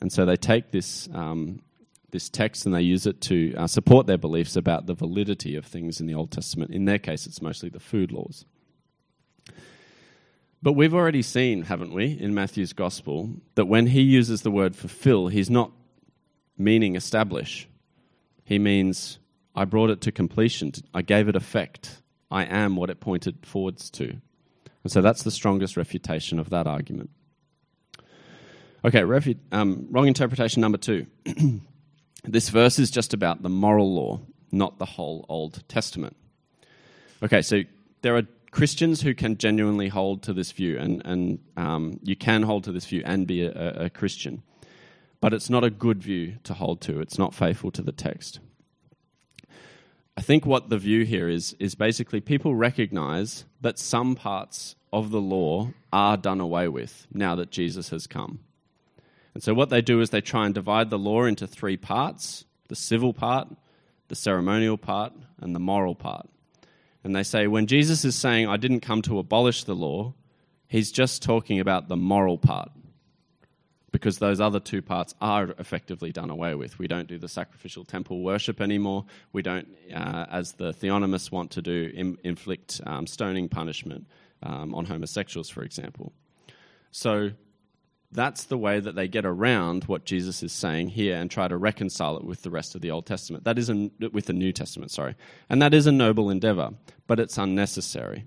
And 0.00 0.12
so 0.12 0.26
they 0.26 0.36
take 0.36 0.70
this, 0.70 1.08
um, 1.14 1.62
this 2.10 2.28
text 2.28 2.66
and 2.66 2.74
they 2.74 2.82
use 2.82 3.06
it 3.06 3.20
to 3.22 3.54
uh, 3.54 3.66
support 3.66 4.06
their 4.06 4.18
beliefs 4.18 4.56
about 4.56 4.86
the 4.86 4.94
validity 4.94 5.56
of 5.56 5.64
things 5.64 6.00
in 6.00 6.06
the 6.06 6.14
Old 6.14 6.30
Testament. 6.30 6.70
In 6.70 6.84
their 6.84 6.98
case, 6.98 7.26
it's 7.26 7.42
mostly 7.42 7.70
the 7.70 7.80
food 7.80 8.12
laws. 8.12 8.44
But 10.64 10.72
we've 10.72 10.94
already 10.94 11.20
seen, 11.20 11.64
haven't 11.64 11.92
we, 11.92 12.18
in 12.18 12.32
Matthew's 12.32 12.72
Gospel, 12.72 13.34
that 13.54 13.66
when 13.66 13.88
he 13.88 14.00
uses 14.00 14.40
the 14.40 14.50
word 14.50 14.74
fulfill, 14.74 15.28
he's 15.28 15.50
not 15.50 15.70
meaning 16.56 16.96
establish. 16.96 17.68
He 18.44 18.58
means, 18.58 19.18
I 19.54 19.66
brought 19.66 19.90
it 19.90 20.00
to 20.00 20.10
completion. 20.10 20.72
I 20.94 21.02
gave 21.02 21.28
it 21.28 21.36
effect. 21.36 22.00
I 22.30 22.46
am 22.46 22.76
what 22.76 22.88
it 22.88 22.98
pointed 22.98 23.44
forwards 23.44 23.90
to. 23.90 24.04
And 24.84 24.90
so 24.90 25.02
that's 25.02 25.22
the 25.22 25.30
strongest 25.30 25.76
refutation 25.76 26.38
of 26.38 26.48
that 26.48 26.66
argument. 26.66 27.10
Okay, 28.86 29.02
refu- 29.02 29.36
um, 29.52 29.86
wrong 29.90 30.06
interpretation 30.06 30.62
number 30.62 30.78
two. 30.78 31.04
this 32.24 32.48
verse 32.48 32.78
is 32.78 32.90
just 32.90 33.12
about 33.12 33.42
the 33.42 33.50
moral 33.50 33.94
law, 33.94 34.18
not 34.50 34.78
the 34.78 34.86
whole 34.86 35.26
Old 35.28 35.62
Testament. 35.68 36.16
Okay, 37.22 37.42
so 37.42 37.64
there 38.00 38.16
are 38.16 38.22
Christians 38.54 39.02
who 39.02 39.14
can 39.14 39.36
genuinely 39.36 39.88
hold 39.88 40.22
to 40.22 40.32
this 40.32 40.52
view, 40.52 40.78
and, 40.78 41.02
and 41.04 41.38
um, 41.56 41.98
you 42.02 42.16
can 42.16 42.42
hold 42.42 42.64
to 42.64 42.72
this 42.72 42.86
view 42.86 43.02
and 43.04 43.26
be 43.26 43.44
a, 43.44 43.84
a 43.86 43.90
Christian 43.90 44.42
but 45.24 45.32
it's 45.32 45.48
not 45.48 45.64
a 45.64 45.70
good 45.70 46.02
view 46.02 46.34
to 46.44 46.52
hold 46.52 46.82
to. 46.82 47.00
It's 47.00 47.18
not 47.18 47.32
faithful 47.32 47.70
to 47.70 47.80
the 47.80 47.92
text. 47.92 48.40
I 50.18 50.20
think 50.20 50.44
what 50.44 50.68
the 50.68 50.76
view 50.76 51.06
here 51.06 51.30
is 51.30 51.56
is 51.58 51.74
basically 51.74 52.20
people 52.20 52.54
recognize 52.54 53.46
that 53.62 53.78
some 53.78 54.16
parts 54.16 54.76
of 54.92 55.10
the 55.10 55.22
law 55.22 55.70
are 55.90 56.18
done 56.18 56.40
away 56.40 56.68
with 56.68 57.06
now 57.10 57.34
that 57.36 57.50
Jesus 57.50 57.88
has 57.88 58.06
come. 58.06 58.40
And 59.32 59.42
so 59.42 59.54
what 59.54 59.70
they 59.70 59.80
do 59.80 60.02
is 60.02 60.10
they 60.10 60.20
try 60.20 60.44
and 60.44 60.54
divide 60.54 60.90
the 60.90 60.98
law 60.98 61.24
into 61.24 61.46
three 61.46 61.78
parts 61.78 62.44
the 62.68 62.76
civil 62.76 63.14
part, 63.14 63.48
the 64.08 64.14
ceremonial 64.14 64.76
part, 64.76 65.14
and 65.40 65.54
the 65.54 65.58
moral 65.58 65.94
part. 65.94 66.28
And 67.04 67.14
they 67.14 67.22
say 67.22 67.46
when 67.46 67.66
Jesus 67.66 68.04
is 68.04 68.16
saying, 68.16 68.48
I 68.48 68.56
didn't 68.56 68.80
come 68.80 69.02
to 69.02 69.18
abolish 69.18 69.64
the 69.64 69.74
law, 69.74 70.14
he's 70.66 70.90
just 70.90 71.22
talking 71.22 71.60
about 71.60 71.88
the 71.88 71.96
moral 71.96 72.38
part 72.38 72.70
because 73.92 74.18
those 74.18 74.40
other 74.40 74.58
two 74.58 74.82
parts 74.82 75.14
are 75.20 75.54
effectively 75.58 76.10
done 76.10 76.28
away 76.28 76.56
with. 76.56 76.80
We 76.80 76.88
don't 76.88 77.06
do 77.06 77.16
the 77.16 77.28
sacrificial 77.28 77.84
temple 77.84 78.22
worship 78.22 78.60
anymore. 78.60 79.04
We 79.32 79.42
don't, 79.42 79.68
uh, 79.94 80.26
as 80.30 80.54
the 80.54 80.72
theonomists 80.72 81.30
want 81.30 81.52
to 81.52 81.62
do, 81.62 81.92
Im- 81.94 82.18
inflict 82.24 82.80
um, 82.86 83.06
stoning 83.06 83.48
punishment 83.48 84.08
um, 84.42 84.74
on 84.74 84.84
homosexuals, 84.84 85.48
for 85.48 85.62
example. 85.62 86.12
So 86.90 87.30
that's 88.14 88.44
the 88.44 88.56
way 88.56 88.78
that 88.78 88.94
they 88.94 89.08
get 89.08 89.26
around 89.26 89.84
what 89.84 90.04
Jesus 90.04 90.42
is 90.44 90.52
saying 90.52 90.90
here 90.90 91.16
and 91.16 91.28
try 91.28 91.48
to 91.48 91.56
reconcile 91.56 92.16
it 92.16 92.24
with 92.24 92.42
the 92.42 92.50
rest 92.50 92.76
of 92.76 92.80
the 92.80 92.92
Old 92.92 93.06
Testament. 93.06 93.42
That 93.42 93.58
is 93.58 93.68
a, 93.68 93.90
with 94.12 94.26
the 94.26 94.32
New 94.32 94.52
Testament, 94.52 94.92
sorry. 94.92 95.16
And 95.50 95.60
that 95.60 95.74
is 95.74 95.88
a 95.88 95.92
noble 95.92 96.30
endeavor, 96.30 96.70
but 97.08 97.18
it's 97.18 97.36
unnecessary. 97.36 98.24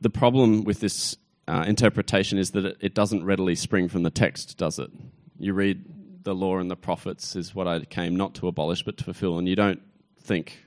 The 0.00 0.10
problem 0.10 0.64
with 0.64 0.80
this 0.80 1.16
uh, 1.46 1.64
interpretation 1.66 2.38
is 2.38 2.50
that 2.50 2.64
it, 2.64 2.76
it 2.80 2.94
doesn't 2.94 3.24
readily 3.24 3.54
spring 3.54 3.88
from 3.88 4.02
the 4.02 4.10
text, 4.10 4.58
does 4.58 4.80
it? 4.80 4.90
You 5.38 5.54
read 5.54 5.84
the 6.24 6.34
law 6.34 6.58
and 6.58 6.70
the 6.70 6.76
prophets 6.76 7.36
is 7.36 7.54
what 7.54 7.68
I 7.68 7.84
came 7.84 8.16
not 8.16 8.34
to 8.36 8.48
abolish 8.48 8.82
but 8.82 8.96
to 8.98 9.04
fulfill, 9.04 9.38
and 9.38 9.48
you 9.48 9.54
don't 9.56 9.80
think, 10.20 10.58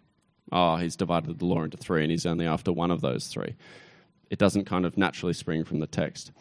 oh, 0.53 0.77
he's 0.77 0.95
divided 0.95 1.37
the 1.37 1.45
law 1.45 1.63
into 1.63 1.77
three 1.77 2.01
and 2.01 2.11
he's 2.11 2.25
only 2.25 2.47
after 2.47 2.71
one 2.71 2.91
of 2.91 3.01
those 3.01 3.27
three. 3.27 3.55
It 4.29 4.39
doesn't 4.39 4.65
kind 4.65 4.85
of 4.85 4.97
naturally 4.97 5.33
spring 5.33 5.65
from 5.65 5.79
the 5.79 5.87
text. 5.87 6.31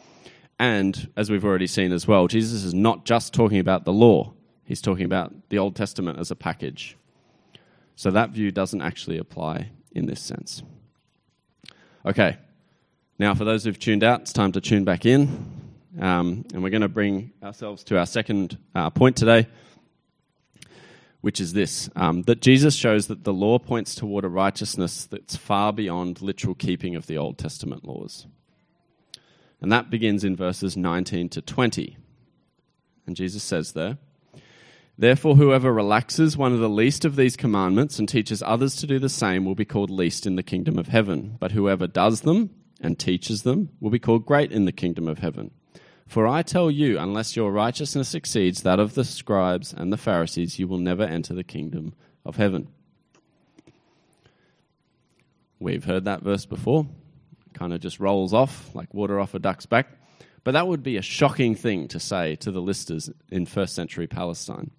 And 0.58 1.10
as 1.16 1.30
we've 1.30 1.44
already 1.44 1.66
seen 1.66 1.92
as 1.92 2.06
well, 2.06 2.28
Jesus 2.28 2.64
is 2.64 2.74
not 2.74 3.04
just 3.04 3.34
talking 3.34 3.58
about 3.58 3.84
the 3.84 3.92
law, 3.92 4.32
he's 4.64 4.80
talking 4.80 5.04
about 5.04 5.32
the 5.48 5.58
Old 5.58 5.74
Testament 5.74 6.18
as 6.18 6.30
a 6.30 6.36
package. 6.36 6.96
So 7.96 8.10
that 8.10 8.30
view 8.30 8.50
doesn't 8.50 8.80
actually 8.80 9.18
apply 9.18 9.70
in 9.92 10.06
this 10.06 10.20
sense. 10.20 10.62
Okay, 12.04 12.36
now, 13.18 13.34
for 13.34 13.44
those 13.44 13.62
who've 13.62 13.78
tuned 13.78 14.02
out, 14.02 14.22
it's 14.22 14.32
time 14.32 14.50
to 14.52 14.60
tune 14.60 14.84
back 14.84 15.06
in. 15.06 15.28
Um, 16.00 16.44
and 16.52 16.62
we're 16.62 16.70
going 16.70 16.82
to 16.82 16.88
bring 16.88 17.32
ourselves 17.42 17.84
to 17.84 17.98
our 17.98 18.06
second 18.06 18.58
uh, 18.74 18.90
point 18.90 19.16
today, 19.16 19.46
which 21.20 21.40
is 21.40 21.52
this 21.52 21.90
um, 21.94 22.22
that 22.22 22.40
Jesus 22.40 22.74
shows 22.74 23.06
that 23.06 23.22
the 23.22 23.32
law 23.32 23.58
points 23.58 23.94
toward 23.94 24.24
a 24.24 24.28
righteousness 24.28 25.04
that's 25.04 25.36
far 25.36 25.72
beyond 25.72 26.22
literal 26.22 26.54
keeping 26.54 26.96
of 26.96 27.06
the 27.06 27.18
Old 27.18 27.38
Testament 27.38 27.84
laws. 27.84 28.26
And 29.62 29.70
that 29.70 29.90
begins 29.90 30.24
in 30.24 30.34
verses 30.34 30.76
19 30.76 31.28
to 31.30 31.40
20. 31.40 31.96
And 33.06 33.16
Jesus 33.16 33.44
says 33.44 33.72
there, 33.72 33.96
Therefore, 34.98 35.36
whoever 35.36 35.72
relaxes 35.72 36.36
one 36.36 36.52
of 36.52 36.58
the 36.58 36.68
least 36.68 37.04
of 37.04 37.16
these 37.16 37.36
commandments 37.36 37.98
and 37.98 38.08
teaches 38.08 38.42
others 38.42 38.76
to 38.76 38.86
do 38.88 38.98
the 38.98 39.08
same 39.08 39.44
will 39.44 39.54
be 39.54 39.64
called 39.64 39.88
least 39.88 40.26
in 40.26 40.34
the 40.34 40.42
kingdom 40.42 40.78
of 40.78 40.88
heaven. 40.88 41.36
But 41.38 41.52
whoever 41.52 41.86
does 41.86 42.22
them 42.22 42.50
and 42.80 42.98
teaches 42.98 43.42
them 43.42 43.70
will 43.80 43.90
be 43.90 44.00
called 44.00 44.26
great 44.26 44.50
in 44.50 44.64
the 44.64 44.72
kingdom 44.72 45.06
of 45.06 45.20
heaven. 45.20 45.52
For 46.08 46.26
I 46.26 46.42
tell 46.42 46.70
you, 46.70 46.98
unless 46.98 47.36
your 47.36 47.52
righteousness 47.52 48.14
exceeds 48.14 48.62
that 48.62 48.80
of 48.80 48.94
the 48.94 49.04
scribes 49.04 49.72
and 49.72 49.92
the 49.92 49.96
Pharisees, 49.96 50.58
you 50.58 50.66
will 50.66 50.78
never 50.78 51.04
enter 51.04 51.34
the 51.34 51.44
kingdom 51.44 51.94
of 52.26 52.36
heaven. 52.36 52.68
We've 55.60 55.84
heard 55.84 56.04
that 56.04 56.22
verse 56.22 56.46
before. 56.46 56.86
Kind 57.52 57.72
of 57.72 57.80
just 57.80 58.00
rolls 58.00 58.32
off 58.32 58.74
like 58.74 58.92
water 58.92 59.20
off 59.20 59.34
a 59.34 59.38
duck's 59.38 59.66
back. 59.66 59.88
But 60.44 60.52
that 60.52 60.66
would 60.66 60.82
be 60.82 60.96
a 60.96 61.02
shocking 61.02 61.54
thing 61.54 61.88
to 61.88 62.00
say 62.00 62.36
to 62.36 62.50
the 62.50 62.60
listers 62.60 63.10
in 63.30 63.46
first 63.46 63.74
century 63.74 64.06
Palestine. 64.06 64.70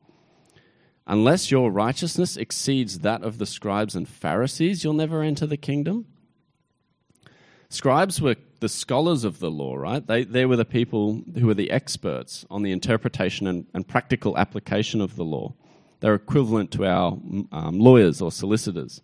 Unless 1.06 1.52
your 1.52 1.72
righteousness 1.72 2.38
exceeds 2.38 3.00
that 3.00 3.24
of 3.24 3.38
the 3.38 3.46
scribes 3.46 3.96
and 3.96 4.08
Pharisees, 4.08 4.84
you'll 4.84 4.94
never 4.94 5.22
enter 5.22 5.46
the 5.46 5.58
kingdom. 5.58 6.06
Scribes 7.70 8.22
were 8.22 8.36
the 8.60 8.70
scholars 8.70 9.24
of 9.24 9.40
the 9.40 9.52
law, 9.52 9.76
right? 9.76 10.06
They, 10.06 10.24
they 10.24 10.46
were 10.46 10.56
the 10.56 10.64
people 10.64 11.22
who 11.38 11.48
were 11.48 11.54
the 11.54 11.72
experts 11.72 12.46
on 12.50 12.62
the 12.62 12.72
interpretation 12.72 13.48
and, 13.48 13.66
and 13.74 13.86
practical 13.86 14.38
application 14.38 15.02
of 15.02 15.16
the 15.16 15.26
law. 15.26 15.54
They're 16.00 16.14
equivalent 16.14 16.72
to 16.72 16.86
our 16.86 17.18
um, 17.52 17.80
lawyers 17.80 18.22
or 18.22 18.32
solicitors. 18.32 19.02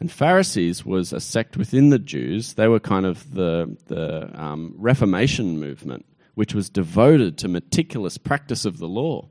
And 0.00 0.10
Pharisees 0.10 0.84
was 0.84 1.12
a 1.12 1.20
sect 1.20 1.58
within 1.58 1.90
the 1.90 1.98
Jews. 1.98 2.54
They 2.54 2.68
were 2.68 2.80
kind 2.80 3.04
of 3.04 3.34
the, 3.34 3.76
the 3.86 4.30
um, 4.34 4.74
Reformation 4.78 5.60
movement, 5.60 6.06
which 6.34 6.54
was 6.54 6.70
devoted 6.70 7.36
to 7.38 7.48
meticulous 7.48 8.16
practice 8.16 8.64
of 8.64 8.78
the 8.78 8.88
law. 8.88 9.28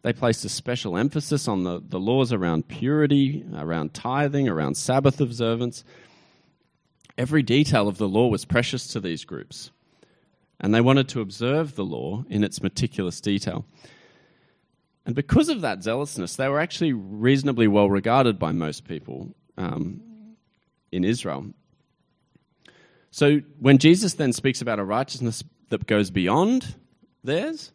They 0.00 0.14
placed 0.14 0.44
a 0.46 0.48
special 0.48 0.96
emphasis 0.96 1.46
on 1.46 1.64
the, 1.64 1.82
the 1.86 2.00
laws 2.00 2.32
around 2.32 2.68
purity, 2.68 3.44
around 3.54 3.92
tithing, 3.92 4.48
around 4.48 4.76
Sabbath 4.76 5.20
observance. 5.20 5.84
Every 7.18 7.42
detail 7.42 7.86
of 7.86 7.98
the 7.98 8.08
law 8.08 8.28
was 8.28 8.44
precious 8.46 8.86
to 8.88 9.00
these 9.00 9.24
groups, 9.24 9.72
and 10.58 10.74
they 10.74 10.80
wanted 10.80 11.08
to 11.08 11.20
observe 11.20 11.74
the 11.74 11.84
law 11.84 12.24
in 12.30 12.44
its 12.44 12.62
meticulous 12.62 13.20
detail. 13.20 13.66
And 15.04 15.14
because 15.14 15.48
of 15.48 15.60
that 15.60 15.82
zealousness, 15.82 16.36
they 16.36 16.48
were 16.48 16.60
actually 16.60 16.92
reasonably 16.92 17.68
well 17.68 17.90
regarded 17.90 18.38
by 18.38 18.52
most 18.52 18.84
people 18.84 19.34
um, 19.56 20.00
in 20.92 21.04
Israel. 21.04 21.46
So 23.10 23.40
when 23.58 23.78
Jesus 23.78 24.14
then 24.14 24.32
speaks 24.32 24.60
about 24.60 24.78
a 24.78 24.84
righteousness 24.84 25.42
that 25.70 25.86
goes 25.86 26.10
beyond 26.10 26.74
theirs, 27.24 27.72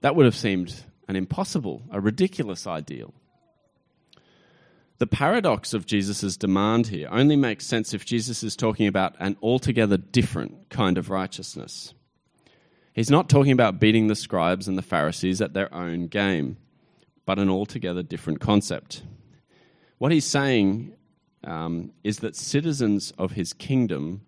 that 0.00 0.14
would 0.14 0.24
have 0.24 0.36
seemed 0.36 0.84
an 1.08 1.16
impossible, 1.16 1.82
a 1.90 2.00
ridiculous 2.00 2.66
ideal. 2.66 3.12
The 4.98 5.06
paradox 5.06 5.74
of 5.74 5.86
Jesus' 5.86 6.36
demand 6.36 6.88
here 6.88 7.08
only 7.10 7.36
makes 7.36 7.66
sense 7.66 7.94
if 7.94 8.04
Jesus 8.04 8.42
is 8.42 8.56
talking 8.56 8.86
about 8.86 9.14
an 9.20 9.36
altogether 9.42 9.96
different 9.96 10.70
kind 10.70 10.98
of 10.98 11.08
righteousness. 11.08 11.94
He's 12.92 13.10
not 13.10 13.28
talking 13.28 13.52
about 13.52 13.78
beating 13.78 14.08
the 14.08 14.16
scribes 14.16 14.66
and 14.66 14.76
the 14.76 14.82
Pharisees 14.82 15.40
at 15.40 15.54
their 15.54 15.72
own 15.72 16.08
game, 16.08 16.56
but 17.26 17.38
an 17.38 17.48
altogether 17.48 18.02
different 18.02 18.40
concept. 18.40 19.02
What 19.98 20.10
he's 20.10 20.24
saying 20.24 20.94
um, 21.44 21.92
is 22.04 22.18
that 22.18 22.36
citizens 22.36 23.12
of 23.18 23.32
his 23.32 23.52
kingdom 23.52 24.22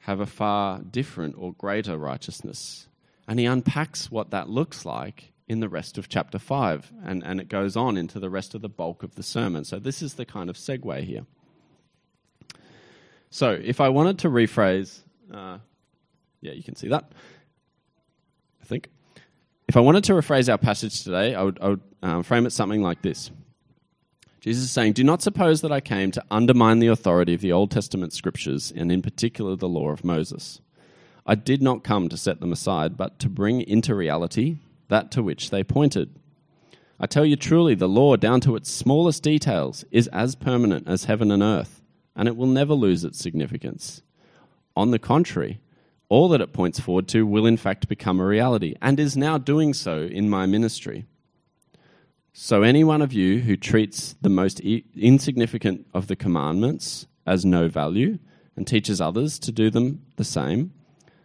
have 0.00 0.20
a 0.20 0.26
far 0.26 0.80
different 0.80 1.34
or 1.38 1.52
greater 1.52 1.98
righteousness. 1.98 2.88
And 3.26 3.38
he 3.38 3.44
unpacks 3.44 4.10
what 4.10 4.30
that 4.30 4.48
looks 4.48 4.84
like 4.84 5.32
in 5.48 5.60
the 5.60 5.68
rest 5.68 5.98
of 5.98 6.08
chapter 6.08 6.38
5, 6.38 6.92
and, 7.04 7.24
and 7.24 7.40
it 7.40 7.48
goes 7.48 7.76
on 7.76 7.96
into 7.96 8.20
the 8.20 8.28
rest 8.28 8.54
of 8.54 8.60
the 8.60 8.68
bulk 8.68 9.02
of 9.02 9.14
the 9.14 9.22
sermon. 9.22 9.64
So, 9.64 9.78
this 9.78 10.02
is 10.02 10.14
the 10.14 10.26
kind 10.26 10.50
of 10.50 10.56
segue 10.56 11.04
here. 11.04 11.26
So, 13.30 13.58
if 13.62 13.80
I 13.80 13.88
wanted 13.88 14.18
to 14.20 14.28
rephrase, 14.28 15.00
uh, 15.32 15.58
yeah, 16.42 16.52
you 16.52 16.62
can 16.62 16.76
see 16.76 16.88
that, 16.88 17.12
I 18.62 18.64
think. 18.66 18.90
If 19.68 19.76
I 19.76 19.80
wanted 19.80 20.04
to 20.04 20.12
rephrase 20.12 20.50
our 20.50 20.58
passage 20.58 21.02
today, 21.02 21.34
I 21.34 21.42
would, 21.42 21.58
I 21.60 21.68
would 21.68 21.80
um, 22.02 22.22
frame 22.22 22.46
it 22.46 22.52
something 22.52 22.82
like 22.82 23.00
this 23.02 23.30
Jesus 24.48 24.64
is 24.64 24.70
saying, 24.70 24.94
Do 24.94 25.04
not 25.04 25.20
suppose 25.20 25.60
that 25.60 25.72
I 25.72 25.82
came 25.82 26.10
to 26.10 26.24
undermine 26.30 26.78
the 26.78 26.86
authority 26.86 27.34
of 27.34 27.42
the 27.42 27.52
Old 27.52 27.70
Testament 27.70 28.14
scriptures, 28.14 28.72
and 28.74 28.90
in 28.90 29.02
particular 29.02 29.54
the 29.56 29.68
law 29.68 29.90
of 29.90 30.04
Moses. 30.06 30.62
I 31.26 31.34
did 31.34 31.60
not 31.60 31.84
come 31.84 32.08
to 32.08 32.16
set 32.16 32.40
them 32.40 32.50
aside, 32.50 32.96
but 32.96 33.18
to 33.18 33.28
bring 33.28 33.60
into 33.60 33.94
reality 33.94 34.56
that 34.88 35.10
to 35.10 35.22
which 35.22 35.50
they 35.50 35.62
pointed. 35.62 36.18
I 36.98 37.04
tell 37.04 37.26
you 37.26 37.36
truly, 37.36 37.74
the 37.74 37.90
law, 37.90 38.16
down 38.16 38.40
to 38.40 38.56
its 38.56 38.70
smallest 38.70 39.22
details, 39.22 39.84
is 39.90 40.08
as 40.14 40.34
permanent 40.34 40.88
as 40.88 41.04
heaven 41.04 41.30
and 41.30 41.42
earth, 41.42 41.82
and 42.16 42.26
it 42.26 42.34
will 42.34 42.46
never 42.46 42.72
lose 42.72 43.04
its 43.04 43.18
significance. 43.18 44.00
On 44.74 44.92
the 44.92 44.98
contrary, 44.98 45.60
all 46.08 46.26
that 46.30 46.40
it 46.40 46.54
points 46.54 46.80
forward 46.80 47.06
to 47.08 47.26
will 47.26 47.44
in 47.44 47.58
fact 47.58 47.86
become 47.86 48.18
a 48.18 48.24
reality, 48.24 48.76
and 48.80 48.98
is 48.98 49.14
now 49.14 49.36
doing 49.36 49.74
so 49.74 50.04
in 50.04 50.30
my 50.30 50.46
ministry. 50.46 51.04
So, 52.40 52.62
any 52.62 52.84
one 52.84 53.02
of 53.02 53.12
you 53.12 53.40
who 53.40 53.56
treats 53.56 54.14
the 54.22 54.28
most 54.28 54.60
e- 54.60 54.84
insignificant 54.94 55.86
of 55.92 56.06
the 56.06 56.14
commandments 56.14 57.08
as 57.26 57.44
no 57.44 57.66
value 57.66 58.20
and 58.54 58.64
teaches 58.64 59.00
others 59.00 59.40
to 59.40 59.50
do 59.50 59.70
them 59.70 60.02
the 60.14 60.22
same, 60.22 60.72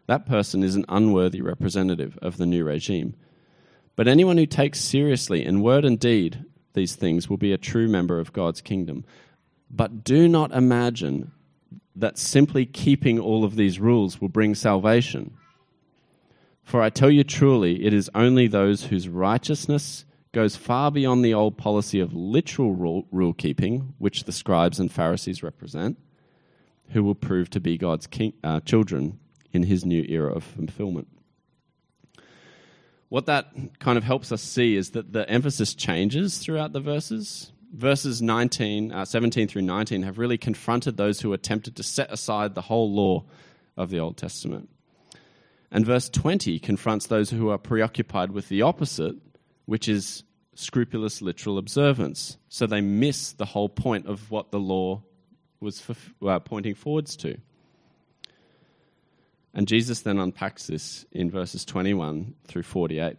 that 0.07 0.25
person 0.25 0.63
is 0.63 0.75
an 0.75 0.85
unworthy 0.89 1.39
representative 1.39 2.17
of 2.23 2.37
the 2.37 2.47
new 2.47 2.63
regime. 2.63 3.13
But 3.95 4.07
anyone 4.07 4.39
who 4.39 4.47
takes 4.47 4.79
seriously 4.79 5.45
in 5.45 5.61
word 5.61 5.85
and 5.85 5.99
deed 5.99 6.45
these 6.73 6.95
things 6.95 7.29
will 7.29 7.37
be 7.37 7.53
a 7.53 7.59
true 7.59 7.87
member 7.87 8.19
of 8.19 8.33
God's 8.33 8.61
kingdom. 8.61 9.05
But 9.69 10.03
do 10.03 10.27
not 10.27 10.51
imagine 10.51 11.31
that 11.95 12.17
simply 12.17 12.65
keeping 12.65 13.19
all 13.19 13.43
of 13.43 13.55
these 13.55 13.79
rules 13.79 14.19
will 14.19 14.29
bring 14.29 14.55
salvation. 14.55 15.37
For 16.63 16.81
I 16.81 16.89
tell 16.89 17.11
you 17.11 17.23
truly, 17.23 17.85
it 17.85 17.93
is 17.93 18.09
only 18.15 18.47
those 18.47 18.85
whose 18.85 19.07
righteousness 19.07 20.05
goes 20.33 20.55
far 20.55 20.91
beyond 20.91 21.23
the 21.23 21.33
old 21.33 21.57
policy 21.57 21.99
of 21.99 22.13
literal 22.13 22.73
rule, 22.73 23.33
keeping, 23.33 23.93
which 23.99 24.25
the 24.25 24.31
scribes 24.31 24.79
and 24.79 24.91
Pharisees 24.91 25.43
represent, 25.43 25.97
who 26.89 27.03
will 27.03 27.15
prove 27.15 27.49
to 27.51 27.59
be 27.59 27.77
God's 27.77 28.07
king, 28.07 28.33
uh, 28.43 28.59
children 28.59 29.19
in 29.53 29.63
his 29.63 29.85
new 29.85 30.03
era 30.09 30.33
of 30.33 30.43
fulfillment. 30.43 31.07
What 33.09 33.27
that 33.27 33.51
kind 33.77 33.95
of 33.95 34.03
helps 34.03 34.31
us 34.31 34.41
see 34.41 34.75
is 34.75 34.91
that 34.91 35.13
the 35.13 35.29
emphasis 35.29 35.75
changes 35.75 36.39
throughout 36.39 36.73
the 36.73 36.79
verses. 36.79 37.51
Verses 37.71 38.19
19, 38.21 38.91
uh, 38.91 39.05
17 39.05 39.47
through 39.47 39.61
19 39.61 40.01
have 40.01 40.17
really 40.17 40.39
confronted 40.39 40.97
those 40.97 41.21
who 41.21 41.31
attempted 41.31 41.75
to 41.75 41.83
set 41.83 42.11
aside 42.11 42.55
the 42.55 42.61
whole 42.61 42.91
law 42.91 43.23
of 43.77 43.91
the 43.91 43.99
Old 43.99 44.17
Testament. 44.17 44.69
And 45.71 45.85
verse 45.85 46.09
20 46.09 46.57
confronts 46.57 47.05
those 47.05 47.29
who 47.29 47.49
are 47.49 47.57
preoccupied 47.59 48.31
with 48.31 48.49
the 48.49 48.63
opposite 48.63 49.15
which 49.65 49.87
is 49.87 50.23
scrupulous 50.55 51.21
literal 51.21 51.57
observance. 51.57 52.37
So 52.49 52.67
they 52.67 52.81
miss 52.81 53.33
the 53.33 53.45
whole 53.45 53.69
point 53.69 54.07
of 54.07 54.29
what 54.29 54.51
the 54.51 54.59
law 54.59 55.01
was 55.59 55.79
for, 55.81 55.95
uh, 56.27 56.39
pointing 56.39 56.75
forwards 56.75 57.15
to. 57.17 57.37
And 59.53 59.67
Jesus 59.67 60.01
then 60.01 60.17
unpacks 60.17 60.67
this 60.67 61.05
in 61.11 61.29
verses 61.29 61.63
21 61.65 62.33
through 62.47 62.63
48. 62.63 63.17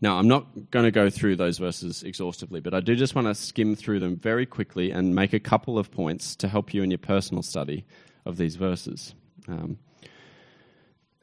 Now, 0.00 0.18
I'm 0.18 0.28
not 0.28 0.70
going 0.70 0.84
to 0.84 0.90
go 0.90 1.08
through 1.08 1.36
those 1.36 1.56
verses 1.56 2.02
exhaustively, 2.02 2.60
but 2.60 2.74
I 2.74 2.80
do 2.80 2.94
just 2.94 3.14
want 3.14 3.26
to 3.26 3.34
skim 3.34 3.74
through 3.74 4.00
them 4.00 4.16
very 4.16 4.44
quickly 4.44 4.90
and 4.90 5.14
make 5.14 5.32
a 5.32 5.40
couple 5.40 5.78
of 5.78 5.90
points 5.90 6.36
to 6.36 6.48
help 6.48 6.74
you 6.74 6.82
in 6.82 6.90
your 6.90 6.98
personal 6.98 7.42
study 7.42 7.86
of 8.26 8.36
these 8.36 8.56
verses. 8.56 9.14
Um, 9.48 9.78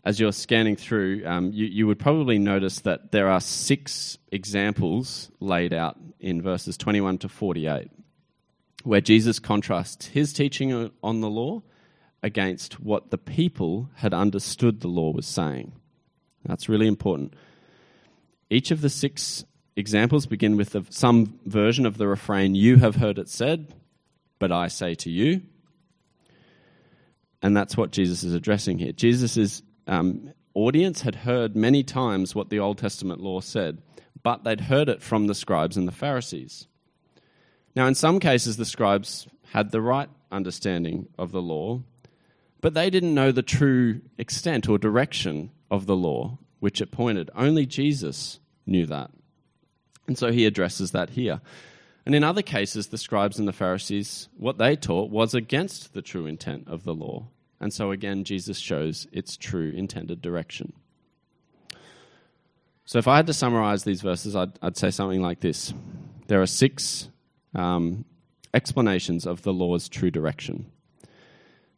as 0.03 0.19
you're 0.19 0.31
scanning 0.31 0.75
through, 0.75 1.23
um, 1.25 1.51
you, 1.53 1.65
you, 1.67 1.87
would 1.87 1.99
probably 1.99 2.39
notice 2.39 2.79
that 2.79 3.11
there 3.11 3.29
are 3.29 3.39
six 3.39 4.17
examples 4.31 5.29
laid 5.39 5.73
out 5.73 5.97
in 6.19 6.41
verses 6.41 6.75
21 6.77 7.19
to 7.19 7.29
48, 7.29 7.91
where 8.83 9.01
Jesus 9.01 9.37
contrasts 9.37 10.07
his 10.07 10.33
teaching 10.33 10.91
on 11.03 11.21
the 11.21 11.29
law 11.29 11.61
against 12.23 12.79
what 12.79 13.11
the 13.11 13.17
people 13.17 13.89
had 13.95 14.13
understood 14.13 14.79
the 14.79 14.87
law 14.87 15.11
was 15.11 15.27
saying. 15.27 15.71
That's 16.45 16.69
really 16.69 16.87
important. 16.87 17.35
Each 18.49 18.71
of 18.71 18.81
the 18.81 18.89
six 18.89 19.45
examples 19.75 20.25
begin 20.25 20.57
with 20.57 20.75
some 20.91 21.39
version 21.45 21.85
of 21.85 21.97
the 21.97 22.07
refrain, 22.07 22.55
You 22.55 22.77
have 22.77 22.95
heard 22.95 23.19
it 23.19 23.29
said, 23.29 23.73
but 24.39 24.51
I 24.51 24.67
say 24.67 24.95
to 24.95 25.11
you. 25.11 25.43
And 27.43 27.55
that's 27.55 27.77
what 27.77 27.91
Jesus 27.91 28.23
is 28.23 28.33
addressing 28.33 28.77
here. 28.77 28.91
Jesus 28.91 29.37
is 29.37 29.63
um, 29.87 30.33
audience 30.53 31.01
had 31.01 31.15
heard 31.15 31.55
many 31.55 31.83
times 31.83 32.35
what 32.35 32.49
the 32.49 32.59
Old 32.59 32.77
Testament 32.77 33.21
law 33.21 33.41
said, 33.41 33.81
but 34.23 34.43
they'd 34.43 34.61
heard 34.61 34.89
it 34.89 35.01
from 35.01 35.27
the 35.27 35.35
scribes 35.35 35.77
and 35.77 35.87
the 35.87 35.91
Pharisees. 35.91 36.67
Now, 37.75 37.87
in 37.87 37.95
some 37.95 38.19
cases, 38.19 38.57
the 38.57 38.65
scribes 38.65 39.27
had 39.51 39.71
the 39.71 39.81
right 39.81 40.09
understanding 40.31 41.07
of 41.17 41.31
the 41.31 41.41
law, 41.41 41.81
but 42.59 42.73
they 42.73 42.89
didn't 42.89 43.15
know 43.15 43.31
the 43.31 43.41
true 43.41 44.01
extent 44.17 44.69
or 44.69 44.77
direction 44.77 45.51
of 45.69 45.85
the 45.85 45.95
law 45.95 46.37
which 46.59 46.79
it 46.79 46.91
pointed. 46.91 47.29
Only 47.35 47.65
Jesus 47.65 48.39
knew 48.65 48.85
that. 48.85 49.11
And 50.07 50.17
so 50.17 50.31
he 50.31 50.45
addresses 50.45 50.91
that 50.91 51.11
here. 51.11 51.41
And 52.05 52.15
in 52.15 52.23
other 52.23 52.41
cases, 52.41 52.87
the 52.87 52.97
scribes 52.97 53.39
and 53.39 53.47
the 53.47 53.53
Pharisees, 53.53 54.29
what 54.37 54.57
they 54.57 54.75
taught 54.75 55.09
was 55.09 55.33
against 55.33 55.93
the 55.93 56.01
true 56.01 56.25
intent 56.25 56.67
of 56.67 56.83
the 56.83 56.93
law. 56.93 57.27
And 57.61 57.71
so 57.71 57.91
again, 57.91 58.23
Jesus 58.23 58.57
shows 58.57 59.07
its 59.11 59.37
true 59.37 59.71
intended 59.73 60.19
direction. 60.19 60.73
So 62.85 62.97
if 62.97 63.07
I 63.07 63.17
had 63.17 63.27
to 63.27 63.33
summarize 63.33 63.83
these 63.83 64.01
verses, 64.01 64.35
I'd, 64.35 64.51
I'd 64.63 64.75
say 64.75 64.89
something 64.89 65.21
like 65.21 65.39
this 65.39 65.71
There 66.27 66.41
are 66.41 66.47
six 66.47 67.07
um, 67.53 68.03
explanations 68.51 69.27
of 69.27 69.43
the 69.43 69.53
law's 69.53 69.87
true 69.87 70.09
direction. 70.09 70.71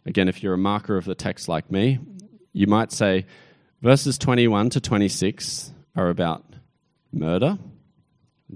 Again, 0.06 0.30
if 0.30 0.42
you're 0.42 0.54
a 0.54 0.58
marker 0.58 0.96
of 0.96 1.06
the 1.06 1.16
text 1.16 1.50
like 1.50 1.70
me, 1.70 2.00
you 2.54 2.66
might 2.66 2.94
say 2.94 3.26
verses 3.82 4.18
21 4.18 4.70
to 4.72 4.82
26 4.82 5.72
are 5.98 6.10
about 6.10 6.46
murder. 7.12 7.58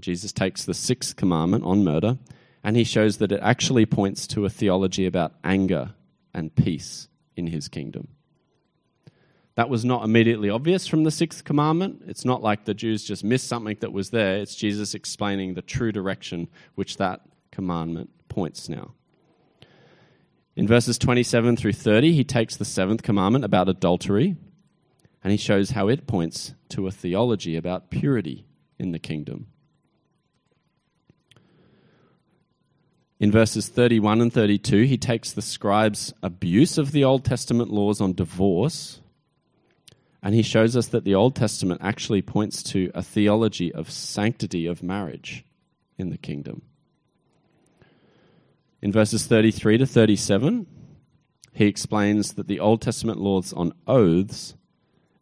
Jesus 0.00 0.32
takes 0.32 0.64
the 0.64 0.74
sixth 0.74 1.16
commandment 1.16 1.64
on 1.64 1.84
murder 1.84 2.16
and 2.64 2.74
he 2.74 2.84
shows 2.84 3.18
that 3.18 3.32
it 3.32 3.40
actually 3.42 3.84
points 3.84 4.26
to 4.28 4.46
a 4.46 4.50
theology 4.50 5.04
about 5.04 5.34
anger 5.44 5.92
and 6.32 6.54
peace 6.54 7.08
in 7.38 7.46
his 7.46 7.68
kingdom. 7.68 8.08
That 9.54 9.68
was 9.68 9.84
not 9.84 10.04
immediately 10.04 10.50
obvious 10.50 10.86
from 10.86 11.04
the 11.04 11.10
sixth 11.10 11.44
commandment. 11.44 12.02
It's 12.06 12.24
not 12.24 12.42
like 12.42 12.64
the 12.64 12.74
Jews 12.74 13.02
just 13.04 13.24
missed 13.24 13.48
something 13.48 13.76
that 13.80 13.92
was 13.92 14.10
there. 14.10 14.36
It's 14.36 14.54
Jesus 14.54 14.94
explaining 14.94 15.54
the 15.54 15.62
true 15.62 15.90
direction 15.90 16.48
which 16.74 16.96
that 16.98 17.22
commandment 17.50 18.10
points 18.28 18.68
now. 18.68 18.92
In 20.54 20.66
verses 20.66 20.98
27 20.98 21.56
through 21.56 21.72
30, 21.72 22.12
he 22.12 22.24
takes 22.24 22.56
the 22.56 22.64
seventh 22.64 23.02
commandment 23.02 23.44
about 23.44 23.68
adultery 23.68 24.36
and 25.22 25.30
he 25.30 25.36
shows 25.36 25.70
how 25.70 25.88
it 25.88 26.06
points 26.06 26.54
to 26.70 26.86
a 26.86 26.92
theology 26.92 27.56
about 27.56 27.90
purity 27.90 28.44
in 28.78 28.92
the 28.92 28.98
kingdom. 28.98 29.48
In 33.20 33.32
verses 33.32 33.68
31 33.68 34.20
and 34.20 34.32
32, 34.32 34.82
he 34.82 34.96
takes 34.96 35.32
the 35.32 35.42
scribes' 35.42 36.12
abuse 36.22 36.78
of 36.78 36.92
the 36.92 37.04
Old 37.04 37.24
Testament 37.24 37.70
laws 37.70 38.00
on 38.00 38.12
divorce 38.12 39.00
and 40.22 40.34
he 40.34 40.42
shows 40.42 40.76
us 40.76 40.88
that 40.88 41.04
the 41.04 41.14
Old 41.14 41.36
Testament 41.36 41.80
actually 41.82 42.22
points 42.22 42.62
to 42.64 42.90
a 42.94 43.02
theology 43.02 43.72
of 43.72 43.90
sanctity 43.90 44.66
of 44.66 44.82
marriage 44.82 45.44
in 45.96 46.10
the 46.10 46.18
kingdom. 46.18 46.62
In 48.82 48.92
verses 48.92 49.26
33 49.26 49.78
to 49.78 49.86
37, 49.86 50.66
he 51.52 51.66
explains 51.66 52.34
that 52.34 52.48
the 52.48 52.60
Old 52.60 52.80
Testament 52.80 53.20
laws 53.20 53.52
on 53.52 53.72
oaths 53.86 54.54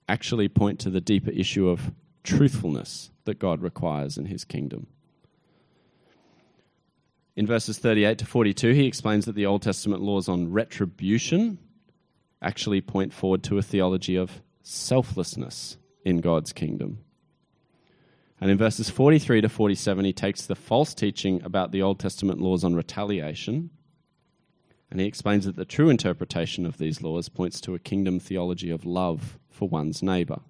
actually 0.08 0.48
point 0.48 0.78
to 0.80 0.90
the 0.90 1.00
deeper 1.00 1.30
issue 1.30 1.68
of 1.68 1.92
truthfulness 2.22 3.10
that 3.24 3.38
God 3.38 3.62
requires 3.62 4.18
in 4.18 4.26
his 4.26 4.44
kingdom. 4.44 4.86
In 7.36 7.46
verses 7.46 7.78
38 7.78 8.18
to 8.18 8.26
42, 8.26 8.72
he 8.72 8.86
explains 8.86 9.26
that 9.26 9.34
the 9.34 9.46
Old 9.46 9.62
Testament 9.62 10.02
laws 10.02 10.28
on 10.28 10.50
retribution 10.50 11.58
actually 12.42 12.80
point 12.80 13.12
forward 13.12 13.42
to 13.44 13.58
a 13.58 13.62
theology 13.62 14.16
of 14.16 14.40
selflessness 14.62 15.76
in 16.04 16.18
God's 16.18 16.52
kingdom. 16.52 16.98
And 18.40 18.50
in 18.50 18.58
verses 18.58 18.90
43 18.90 19.42
to 19.42 19.48
47, 19.48 20.04
he 20.04 20.12
takes 20.12 20.46
the 20.46 20.54
false 20.54 20.94
teaching 20.94 21.42
about 21.42 21.72
the 21.72 21.82
Old 21.82 21.98
Testament 21.98 22.40
laws 22.40 22.64
on 22.64 22.74
retaliation 22.74 23.70
and 24.90 25.00
he 25.00 25.06
explains 25.06 25.44
that 25.44 25.56
the 25.56 25.64
true 25.64 25.88
interpretation 25.88 26.64
of 26.64 26.78
these 26.78 27.02
laws 27.02 27.28
points 27.28 27.60
to 27.62 27.74
a 27.74 27.78
kingdom 27.78 28.20
theology 28.20 28.70
of 28.70 28.86
love 28.86 29.38
for 29.50 29.68
one's 29.68 30.02
neighbor. 30.02 30.40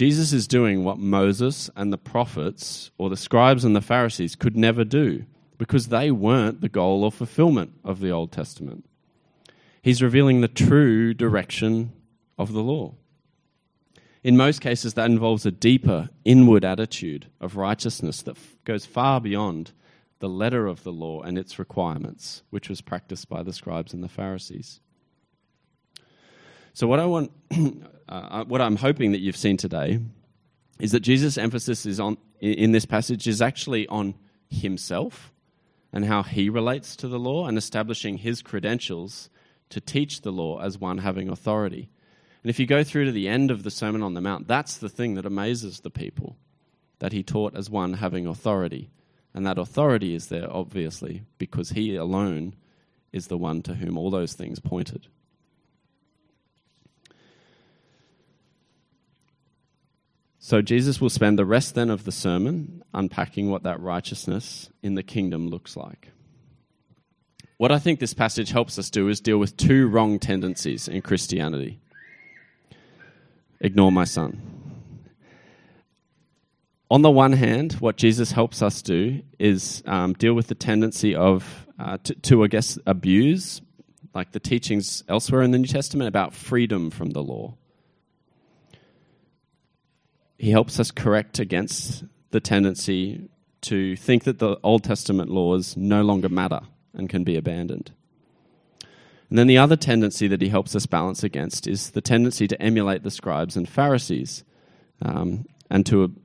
Jesus 0.00 0.32
is 0.32 0.48
doing 0.48 0.82
what 0.82 0.96
Moses 0.96 1.68
and 1.76 1.92
the 1.92 1.98
prophets, 1.98 2.90
or 2.96 3.10
the 3.10 3.18
scribes 3.18 3.66
and 3.66 3.76
the 3.76 3.82
Pharisees, 3.82 4.34
could 4.34 4.56
never 4.56 4.82
do 4.82 5.26
because 5.58 5.88
they 5.88 6.10
weren't 6.10 6.62
the 6.62 6.70
goal 6.70 7.04
or 7.04 7.12
fulfillment 7.12 7.74
of 7.84 8.00
the 8.00 8.08
Old 8.08 8.32
Testament. 8.32 8.86
He's 9.82 10.02
revealing 10.02 10.40
the 10.40 10.48
true 10.48 11.12
direction 11.12 11.92
of 12.38 12.54
the 12.54 12.62
law. 12.62 12.94
In 14.24 14.38
most 14.38 14.62
cases, 14.62 14.94
that 14.94 15.10
involves 15.10 15.44
a 15.44 15.50
deeper 15.50 16.08
inward 16.24 16.64
attitude 16.64 17.26
of 17.38 17.56
righteousness 17.56 18.22
that 18.22 18.38
f- 18.38 18.56
goes 18.64 18.86
far 18.86 19.20
beyond 19.20 19.72
the 20.20 20.30
letter 20.30 20.66
of 20.66 20.82
the 20.82 20.92
law 20.92 21.20
and 21.20 21.36
its 21.36 21.58
requirements, 21.58 22.42
which 22.48 22.70
was 22.70 22.80
practiced 22.80 23.28
by 23.28 23.42
the 23.42 23.52
scribes 23.52 23.92
and 23.92 24.02
the 24.02 24.08
Pharisees. 24.08 24.80
So, 26.72 26.86
what 26.86 27.00
I 27.00 27.04
want, 27.04 27.32
uh, 28.10 28.44
what 28.44 28.60
I'm 28.60 28.76
hoping 28.76 29.12
that 29.12 29.20
you've 29.20 29.36
seen 29.36 29.56
today, 29.56 30.00
is 30.80 30.92
that 30.92 31.00
Jesus' 31.00 31.38
emphasis 31.38 31.86
is 31.86 32.00
on 32.00 32.18
in 32.40 32.72
this 32.72 32.86
passage 32.86 33.28
is 33.28 33.42
actually 33.42 33.86
on 33.88 34.14
himself 34.48 35.32
and 35.92 36.04
how 36.04 36.22
he 36.22 36.48
relates 36.48 36.96
to 36.96 37.08
the 37.08 37.18
law 37.18 37.46
and 37.46 37.58
establishing 37.58 38.18
his 38.18 38.42
credentials 38.42 39.28
to 39.68 39.80
teach 39.80 40.22
the 40.22 40.32
law 40.32 40.60
as 40.60 40.78
one 40.78 40.98
having 40.98 41.28
authority. 41.28 41.90
And 42.42 42.50
if 42.50 42.58
you 42.58 42.66
go 42.66 42.82
through 42.82 43.04
to 43.04 43.12
the 43.12 43.28
end 43.28 43.50
of 43.50 43.62
the 43.62 43.70
Sermon 43.70 44.02
on 44.02 44.14
the 44.14 44.20
Mount, 44.20 44.48
that's 44.48 44.78
the 44.78 44.88
thing 44.88 45.14
that 45.14 45.26
amazes 45.26 45.80
the 45.80 45.90
people 45.90 46.36
that 46.98 47.12
he 47.12 47.22
taught 47.22 47.54
as 47.54 47.68
one 47.68 47.94
having 47.94 48.26
authority. 48.26 48.90
And 49.34 49.46
that 49.46 49.58
authority 49.58 50.14
is 50.14 50.28
there, 50.28 50.50
obviously, 50.50 51.22
because 51.38 51.70
he 51.70 51.94
alone 51.94 52.54
is 53.12 53.26
the 53.26 53.38
one 53.38 53.62
to 53.62 53.74
whom 53.74 53.98
all 53.98 54.10
those 54.10 54.32
things 54.32 54.58
pointed. 54.58 55.08
So 60.40 60.62
Jesus 60.62 61.00
will 61.00 61.10
spend 61.10 61.38
the 61.38 61.44
rest 61.44 61.74
then 61.74 61.90
of 61.90 62.04
the 62.04 62.12
sermon 62.12 62.82
unpacking 62.92 63.50
what 63.50 63.62
that 63.62 63.80
righteousness 63.80 64.70
in 64.82 64.94
the 64.94 65.02
kingdom 65.02 65.48
looks 65.48 65.76
like. 65.76 66.08
What 67.58 67.70
I 67.70 67.78
think 67.78 68.00
this 68.00 68.14
passage 68.14 68.50
helps 68.50 68.78
us 68.78 68.90
do 68.90 69.08
is 69.08 69.20
deal 69.20 69.38
with 69.38 69.56
two 69.56 69.86
wrong 69.86 70.18
tendencies 70.18 70.88
in 70.88 71.02
Christianity. 71.02 71.78
Ignore 73.60 73.92
my 73.92 74.04
son 74.04 74.50
on 76.90 77.02
the 77.02 77.10
one 77.10 77.32
hand, 77.32 77.74
what 77.74 77.96
Jesus 77.96 78.32
helps 78.32 78.62
us 78.62 78.82
do 78.82 79.22
is 79.38 79.82
um, 79.86 80.12
deal 80.14 80.34
with 80.34 80.48
the 80.48 80.56
tendency 80.56 81.14
of 81.14 81.66
uh, 81.78 81.98
to, 82.02 82.14
to, 82.14 82.44
I 82.44 82.48
guess, 82.48 82.78
abuse, 82.84 83.62
like 84.12 84.32
the 84.32 84.40
teachings 84.40 85.04
elsewhere 85.08 85.42
in 85.42 85.52
the 85.52 85.58
New 85.58 85.68
Testament 85.68 86.08
about 86.08 86.34
freedom 86.34 86.90
from 86.90 87.10
the 87.10 87.22
law. 87.22 87.54
He 90.40 90.52
helps 90.52 90.80
us 90.80 90.90
correct 90.90 91.38
against 91.38 92.02
the 92.30 92.40
tendency 92.40 93.28
to 93.60 93.94
think 93.94 94.24
that 94.24 94.38
the 94.38 94.56
Old 94.62 94.82
Testament 94.82 95.30
laws 95.30 95.76
no 95.76 96.00
longer 96.00 96.30
matter 96.30 96.62
and 96.94 97.10
can 97.10 97.24
be 97.24 97.36
abandoned. 97.36 97.92
And 99.28 99.38
then 99.38 99.48
the 99.48 99.58
other 99.58 99.76
tendency 99.76 100.28
that 100.28 100.40
he 100.40 100.48
helps 100.48 100.74
us 100.74 100.86
balance 100.86 101.22
against 101.22 101.66
is 101.66 101.90
the 101.90 102.00
tendency 102.00 102.48
to 102.48 102.62
emulate 102.62 103.02
the 103.02 103.10
scribes 103.10 103.54
and 103.54 103.68
Pharisees 103.68 104.42
um, 105.02 105.44
and 105.68 105.84
to 105.84 106.16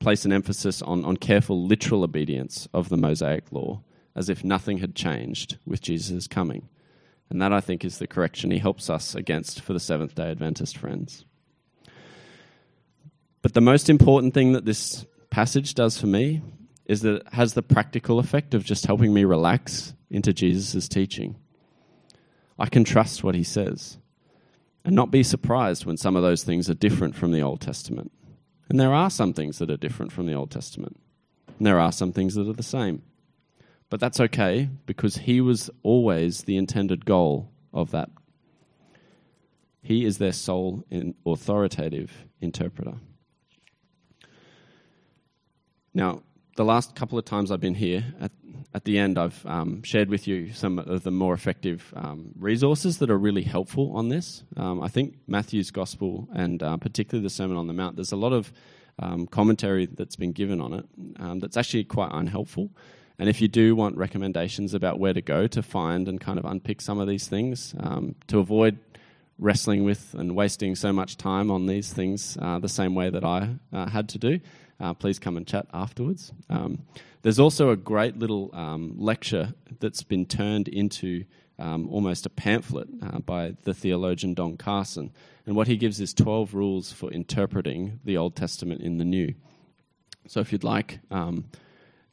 place 0.00 0.26
an 0.26 0.34
emphasis 0.34 0.82
on, 0.82 1.02
on 1.06 1.16
careful 1.16 1.66
literal 1.66 2.04
obedience 2.04 2.68
of 2.74 2.90
the 2.90 2.98
Mosaic 2.98 3.50
law, 3.52 3.80
as 4.14 4.28
if 4.28 4.44
nothing 4.44 4.76
had 4.76 4.94
changed 4.94 5.56
with 5.64 5.80
Jesus' 5.80 6.26
coming. 6.26 6.68
And 7.30 7.40
that, 7.40 7.54
I 7.54 7.62
think, 7.62 7.86
is 7.86 7.96
the 7.96 8.06
correction 8.06 8.50
he 8.50 8.58
helps 8.58 8.90
us 8.90 9.14
against 9.14 9.62
for 9.62 9.72
the 9.72 9.80
Seventh 9.80 10.14
day 10.14 10.30
Adventist 10.30 10.76
friends. 10.76 11.24
But 13.46 13.54
the 13.54 13.60
most 13.60 13.88
important 13.88 14.34
thing 14.34 14.54
that 14.54 14.64
this 14.64 15.06
passage 15.30 15.74
does 15.74 15.96
for 16.00 16.08
me 16.08 16.42
is 16.86 17.02
that 17.02 17.18
it 17.18 17.32
has 17.32 17.54
the 17.54 17.62
practical 17.62 18.18
effect 18.18 18.54
of 18.54 18.64
just 18.64 18.86
helping 18.86 19.14
me 19.14 19.22
relax 19.22 19.94
into 20.10 20.32
Jesus' 20.32 20.88
teaching. 20.88 21.36
I 22.58 22.66
can 22.66 22.82
trust 22.82 23.22
what 23.22 23.36
he 23.36 23.44
says 23.44 23.98
and 24.84 24.96
not 24.96 25.12
be 25.12 25.22
surprised 25.22 25.86
when 25.86 25.96
some 25.96 26.16
of 26.16 26.24
those 26.24 26.42
things 26.42 26.68
are 26.68 26.74
different 26.74 27.14
from 27.14 27.30
the 27.30 27.40
Old 27.40 27.60
Testament. 27.60 28.10
And 28.68 28.80
there 28.80 28.92
are 28.92 29.10
some 29.10 29.32
things 29.32 29.58
that 29.58 29.70
are 29.70 29.76
different 29.76 30.10
from 30.10 30.26
the 30.26 30.34
Old 30.34 30.50
Testament. 30.50 30.98
And 31.56 31.64
there 31.64 31.78
are 31.78 31.92
some 31.92 32.12
things 32.12 32.34
that 32.34 32.48
are 32.48 32.52
the 32.52 32.64
same. 32.64 33.02
But 33.90 34.00
that's 34.00 34.18
okay 34.18 34.70
because 34.86 35.18
he 35.18 35.40
was 35.40 35.70
always 35.84 36.42
the 36.42 36.56
intended 36.56 37.04
goal 37.04 37.52
of 37.72 37.92
that. 37.92 38.10
He 39.82 40.04
is 40.04 40.18
their 40.18 40.32
sole 40.32 40.84
authoritative 41.24 42.10
interpreter. 42.40 42.94
Now, 45.96 46.20
the 46.56 46.64
last 46.64 46.94
couple 46.94 47.18
of 47.18 47.24
times 47.24 47.50
I've 47.50 47.60
been 47.62 47.74
here, 47.74 48.04
at, 48.20 48.30
at 48.74 48.84
the 48.84 48.98
end, 48.98 49.16
I've 49.16 49.46
um, 49.46 49.82
shared 49.82 50.10
with 50.10 50.28
you 50.28 50.52
some 50.52 50.78
of 50.78 51.04
the 51.04 51.10
more 51.10 51.32
effective 51.32 51.90
um, 51.96 52.32
resources 52.38 52.98
that 52.98 53.10
are 53.10 53.16
really 53.16 53.44
helpful 53.44 53.96
on 53.96 54.10
this. 54.10 54.44
Um, 54.58 54.82
I 54.82 54.88
think 54.88 55.14
Matthew's 55.26 55.70
Gospel 55.70 56.28
and 56.34 56.62
uh, 56.62 56.76
particularly 56.76 57.22
the 57.22 57.30
Sermon 57.30 57.56
on 57.56 57.66
the 57.66 57.72
Mount, 57.72 57.96
there's 57.96 58.12
a 58.12 58.16
lot 58.16 58.34
of 58.34 58.52
um, 58.98 59.26
commentary 59.26 59.86
that's 59.86 60.16
been 60.16 60.32
given 60.32 60.60
on 60.60 60.74
it 60.74 60.84
um, 61.18 61.38
that's 61.38 61.56
actually 61.56 61.84
quite 61.84 62.10
unhelpful. 62.12 62.68
And 63.18 63.30
if 63.30 63.40
you 63.40 63.48
do 63.48 63.74
want 63.74 63.96
recommendations 63.96 64.74
about 64.74 64.98
where 64.98 65.14
to 65.14 65.22
go 65.22 65.46
to 65.46 65.62
find 65.62 66.08
and 66.08 66.20
kind 66.20 66.38
of 66.38 66.44
unpick 66.44 66.82
some 66.82 66.98
of 67.00 67.08
these 67.08 67.26
things, 67.26 67.74
um, 67.80 68.16
to 68.26 68.38
avoid 68.38 68.78
wrestling 69.38 69.84
with 69.84 70.14
and 70.14 70.36
wasting 70.36 70.74
so 70.74 70.92
much 70.92 71.16
time 71.16 71.50
on 71.50 71.64
these 71.64 71.90
things 71.90 72.36
uh, 72.42 72.58
the 72.58 72.68
same 72.68 72.94
way 72.94 73.08
that 73.08 73.24
I 73.24 73.56
uh, 73.72 73.88
had 73.88 74.10
to 74.10 74.18
do, 74.18 74.40
uh, 74.80 74.94
please 74.94 75.18
come 75.18 75.36
and 75.36 75.46
chat 75.46 75.66
afterwards. 75.72 76.32
Um, 76.50 76.80
there's 77.22 77.38
also 77.38 77.70
a 77.70 77.76
great 77.76 78.18
little 78.18 78.50
um, 78.54 78.94
lecture 78.96 79.54
that's 79.80 80.02
been 80.02 80.26
turned 80.26 80.68
into 80.68 81.24
um, 81.58 81.88
almost 81.88 82.26
a 82.26 82.30
pamphlet 82.30 82.88
uh, 83.02 83.18
by 83.20 83.54
the 83.64 83.74
theologian 83.74 84.34
Don 84.34 84.56
Carson. 84.56 85.10
And 85.46 85.56
what 85.56 85.68
he 85.68 85.76
gives 85.76 86.00
is 86.00 86.12
12 86.12 86.54
rules 86.54 86.92
for 86.92 87.10
interpreting 87.10 88.00
the 88.04 88.16
Old 88.16 88.36
Testament 88.36 88.82
in 88.82 88.98
the 88.98 89.04
New. 89.04 89.34
So 90.28 90.40
if 90.40 90.52
you'd 90.52 90.64
like 90.64 91.00
um, 91.10 91.46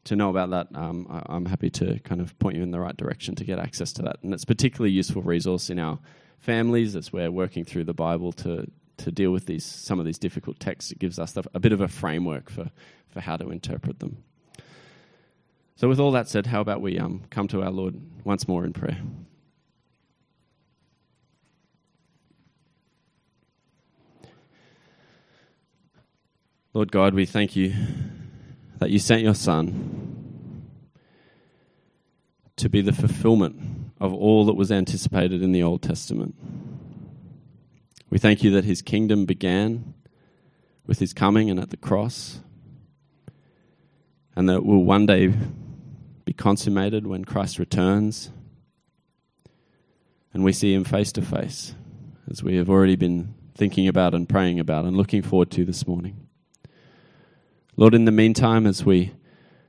to 0.06 0.16
know 0.16 0.30
about 0.30 0.52
that, 0.52 0.68
um, 0.76 1.08
I, 1.10 1.36
am 1.36 1.46
happy 1.46 1.70
to 1.72 2.00
kind 2.00 2.22
of 2.22 2.38
point 2.40 2.58
you 2.58 2.64
in 2.64 2.72
the 2.72 2.80
right 2.80 2.96
direction 2.96 3.36
to 3.36 3.44
get 3.44 3.60
access 3.60 3.92
to 3.94 4.02
that. 4.04 4.18
And 4.22 4.34
it's 4.34 4.44
a 4.44 4.48
particularly 4.48 4.92
useful 4.92 5.22
resource 5.22 5.70
in 5.70 5.80
our 5.80 6.00
families 6.40 6.96
as 6.96 7.12
we're 7.12 7.32
working 7.32 7.66
through 7.66 7.86
the 7.86 7.94
Bible 7.94 8.32
to, 8.34 8.70
to 9.04 9.12
deal 9.12 9.32
with 9.32 9.46
these 9.46 9.66
some 9.66 10.00
of 10.00 10.06
these 10.06 10.18
difficult 10.18 10.60
texts. 10.60 10.92
It 10.92 11.00
gives 11.00 11.20
us 11.20 11.38
a 11.54 11.60
bit 11.60 11.72
of 11.72 11.82
a 11.82 11.88
framework 11.88 12.50
for, 12.50 12.72
for 13.10 13.22
how 13.22 13.38
to 13.38 13.52
interpret 13.52 14.00
them. 14.00 14.24
So, 15.76 15.88
with 15.90 16.00
all 16.00 16.12
that 16.12 16.28
said, 16.28 16.48
how 16.48 16.62
about 16.62 16.82
we 16.82 16.98
um, 16.98 17.24
come 17.30 17.48
to 17.50 17.62
our 17.62 17.72
Lord 17.72 18.00
once 18.24 18.48
more 18.48 18.64
in 18.64 18.74
prayer? 18.74 19.00
Lord 26.74 26.92
God, 26.92 27.14
we 27.14 27.26
thank 27.26 27.56
you 27.56 27.74
that 28.80 28.90
you 28.90 28.98
sent 28.98 29.22
your 29.22 29.36
Son 29.36 30.66
to 32.56 32.70
be 32.70 32.82
the 32.82 32.94
fulfillment 32.94 33.92
of 34.00 34.14
all 34.14 34.46
that 34.46 34.54
was 34.54 34.72
anticipated 34.72 35.44
in 35.44 35.52
the 35.52 35.62
Old 35.62 35.82
Testament. 35.82 36.36
We 38.14 38.20
thank 38.20 38.44
you 38.44 38.52
that 38.52 38.64
his 38.64 38.84
kingdom 38.84 39.26
began 39.26 39.96
with 40.86 41.00
his 41.00 41.16
coming 41.16 41.50
and 41.50 41.60
at 41.60 41.72
the 41.72 41.78
cross, 41.78 42.42
and 44.36 44.48
that 44.48 44.58
it 44.58 44.66
will 44.68 44.84
one 44.84 45.08
day 45.08 45.34
be 46.24 46.32
consummated 46.32 47.08
when 47.08 47.26
Christ 47.26 47.58
returns 47.58 48.30
and 50.32 50.44
we 50.44 50.54
see 50.54 50.76
him 50.76 50.84
face 50.84 51.12
to 51.14 51.24
face, 51.24 51.74
as 52.30 52.44
we 52.44 52.58
have 52.58 52.70
already 52.70 52.96
been 52.96 53.34
thinking 53.56 53.88
about 53.88 54.14
and 54.14 54.30
praying 54.30 54.60
about 54.60 54.86
and 54.86 54.96
looking 54.96 55.24
forward 55.24 55.50
to 55.50 55.66
this 55.66 55.88
morning. 55.88 56.28
Lord, 57.78 57.96
in 57.96 58.06
the 58.06 58.12
meantime, 58.12 58.68
as 58.68 58.86
we 58.86 59.12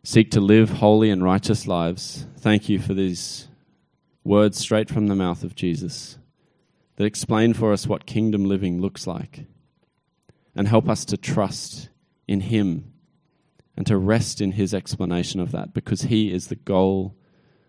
seek 0.03 0.31
to 0.33 0.41
live 0.43 0.69
holy 0.69 1.09
and 1.09 1.25
righteous 1.25 1.67
lives, 1.67 2.27
thank 2.37 2.69
you 2.69 2.79
for 2.79 2.93
these 2.93 3.49
words 4.23 4.59
straight 4.59 4.91
from 4.91 5.07
the 5.07 5.17
mouth 5.17 5.45
of 5.45 5.55
Jesus 5.55 6.19
that 6.97 7.05
explain 7.05 7.55
for 7.55 7.73
us 7.73 7.87
what 7.87 8.07
kingdom 8.07 8.45
living 8.45 8.81
looks 8.81 9.07
like 9.07 9.47
and 10.55 10.69
help 10.69 10.89
us 10.89 11.05
to 11.07 11.17
trust 11.17 11.89
in 12.29 12.41
Him 12.41 12.93
and 13.77 13.87
to 13.87 13.97
rest 13.97 14.41
in 14.41 14.53
His 14.53 14.73
explanation 14.73 15.41
of 15.41 15.53
that 15.53 15.75
because 15.75 16.03
He 16.03 16.33
is 16.33 16.47
the 16.47 16.57
goal 16.57 17.17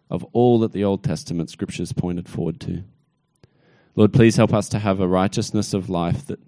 of 0.10 0.24
all 0.34 0.60
that 0.60 0.72
the 0.72 0.84
Old 0.84 1.04
Testament 1.04 1.50
scriptures 1.50 1.94
pointed 1.94 2.30
forward 2.30 2.60
to. 2.62 2.84
Lord, 3.96 4.14
please 4.14 4.36
help 4.36 4.54
us 4.54 4.70
to 4.70 4.80
have 4.80 5.00
a 5.00 5.08
righteousness 5.08 5.74
of 5.74 5.90
life 5.90 6.28
that 6.28 6.40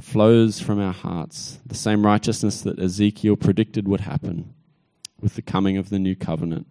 flows 0.00 0.60
from 0.60 0.80
our 0.80 0.92
hearts, 0.92 1.58
the 1.66 1.74
same 1.74 2.04
righteousness 2.04 2.62
that 2.62 2.78
Ezekiel 2.78 3.36
predicted 3.36 3.88
would 3.88 4.02
happen 4.02 4.54
with 5.20 5.34
the 5.34 5.42
coming 5.42 5.76
of 5.76 5.90
the 5.90 5.98
new 5.98 6.14
covenant 6.14 6.66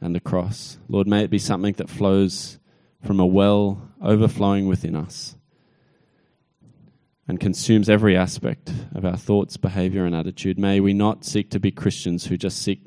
and 0.00 0.14
the 0.14 0.20
cross. 0.20 0.78
Lord, 0.88 1.06
may 1.06 1.24
it 1.24 1.30
be 1.30 1.38
something 1.38 1.74
that 1.74 1.90
flows 1.90 2.58
from 3.02 3.20
a 3.20 3.26
well 3.26 3.90
overflowing 4.02 4.66
within 4.66 4.96
us 4.96 5.36
and 7.30 7.38
consumes 7.38 7.88
every 7.88 8.16
aspect 8.16 8.72
of 8.94 9.04
our 9.04 9.16
thoughts, 9.16 9.56
behavior, 9.56 10.04
and 10.04 10.14
attitude. 10.14 10.58
May 10.58 10.80
we 10.80 10.92
not 10.92 11.24
seek 11.24 11.50
to 11.50 11.60
be 11.60 11.70
Christians 11.70 12.26
who 12.26 12.36
just 12.36 12.60
seek 12.60 12.84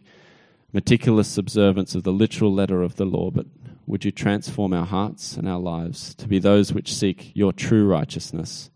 meticulous 0.73 1.37
observance 1.37 1.95
of 1.95 2.03
the 2.03 2.11
literal 2.11 2.53
letter 2.53 2.81
of 2.81 2.97
the 2.97 3.05
law, 3.05 3.31
but 3.31 3.45
would 3.85 4.03
you 4.03 4.11
transform 4.11 4.73
our 4.73 4.85
hearts 4.85 5.37
and 5.37 5.47
our 5.47 5.59
lives 5.59 6.13
to 6.15 6.27
be 6.27 6.39
those 6.39 6.73
which 6.73 6.93
seek 6.93 7.31
your 7.35 7.53
true 7.53 7.87
righteousness 7.87 8.69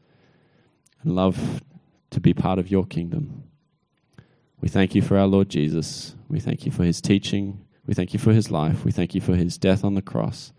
and 1.04 1.16
love 1.16 1.62
to 2.12 2.20
be 2.20 2.34
part 2.34 2.60
of 2.60 2.72
your 2.72 2.86
kingdom? 2.86 3.44
We 4.62 4.70
thank 4.70 4.96
you 4.96 5.02
for 5.02 5.18
our 5.18 5.28
Lord 5.28 5.50
Jesus. 5.50 6.16
We 6.30 6.40
thank 6.40 6.66
you 6.66 6.72
for 6.72 6.84
his 6.84 7.02
teaching. 7.02 7.66
We 7.86 7.94
thank 7.94 8.14
you 8.14 8.20
for 8.20 8.32
his 8.32 8.50
life. 8.52 8.86
We 8.86 8.92
thank 8.92 9.14
you 9.14 9.22
for 9.22 9.36
his 9.36 9.58
death 9.58 9.84
on 9.84 9.96
the 9.96 10.02
cross 10.02 10.54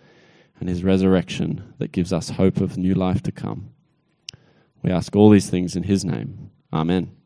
and 0.60 0.68
his 0.68 0.84
resurrection 0.84 1.74
that 1.78 1.92
gives 1.92 2.12
us 2.12 2.30
hope 2.30 2.58
of 2.58 2.76
new 2.76 2.94
life 2.94 3.22
to 3.22 3.32
come. 3.32 3.70
We 4.82 4.90
ask 4.90 5.14
all 5.14 5.30
these 5.30 5.50
things 5.50 5.76
in 5.76 5.84
his 5.84 6.04
name. 6.04 6.50
Amen. 6.72 7.17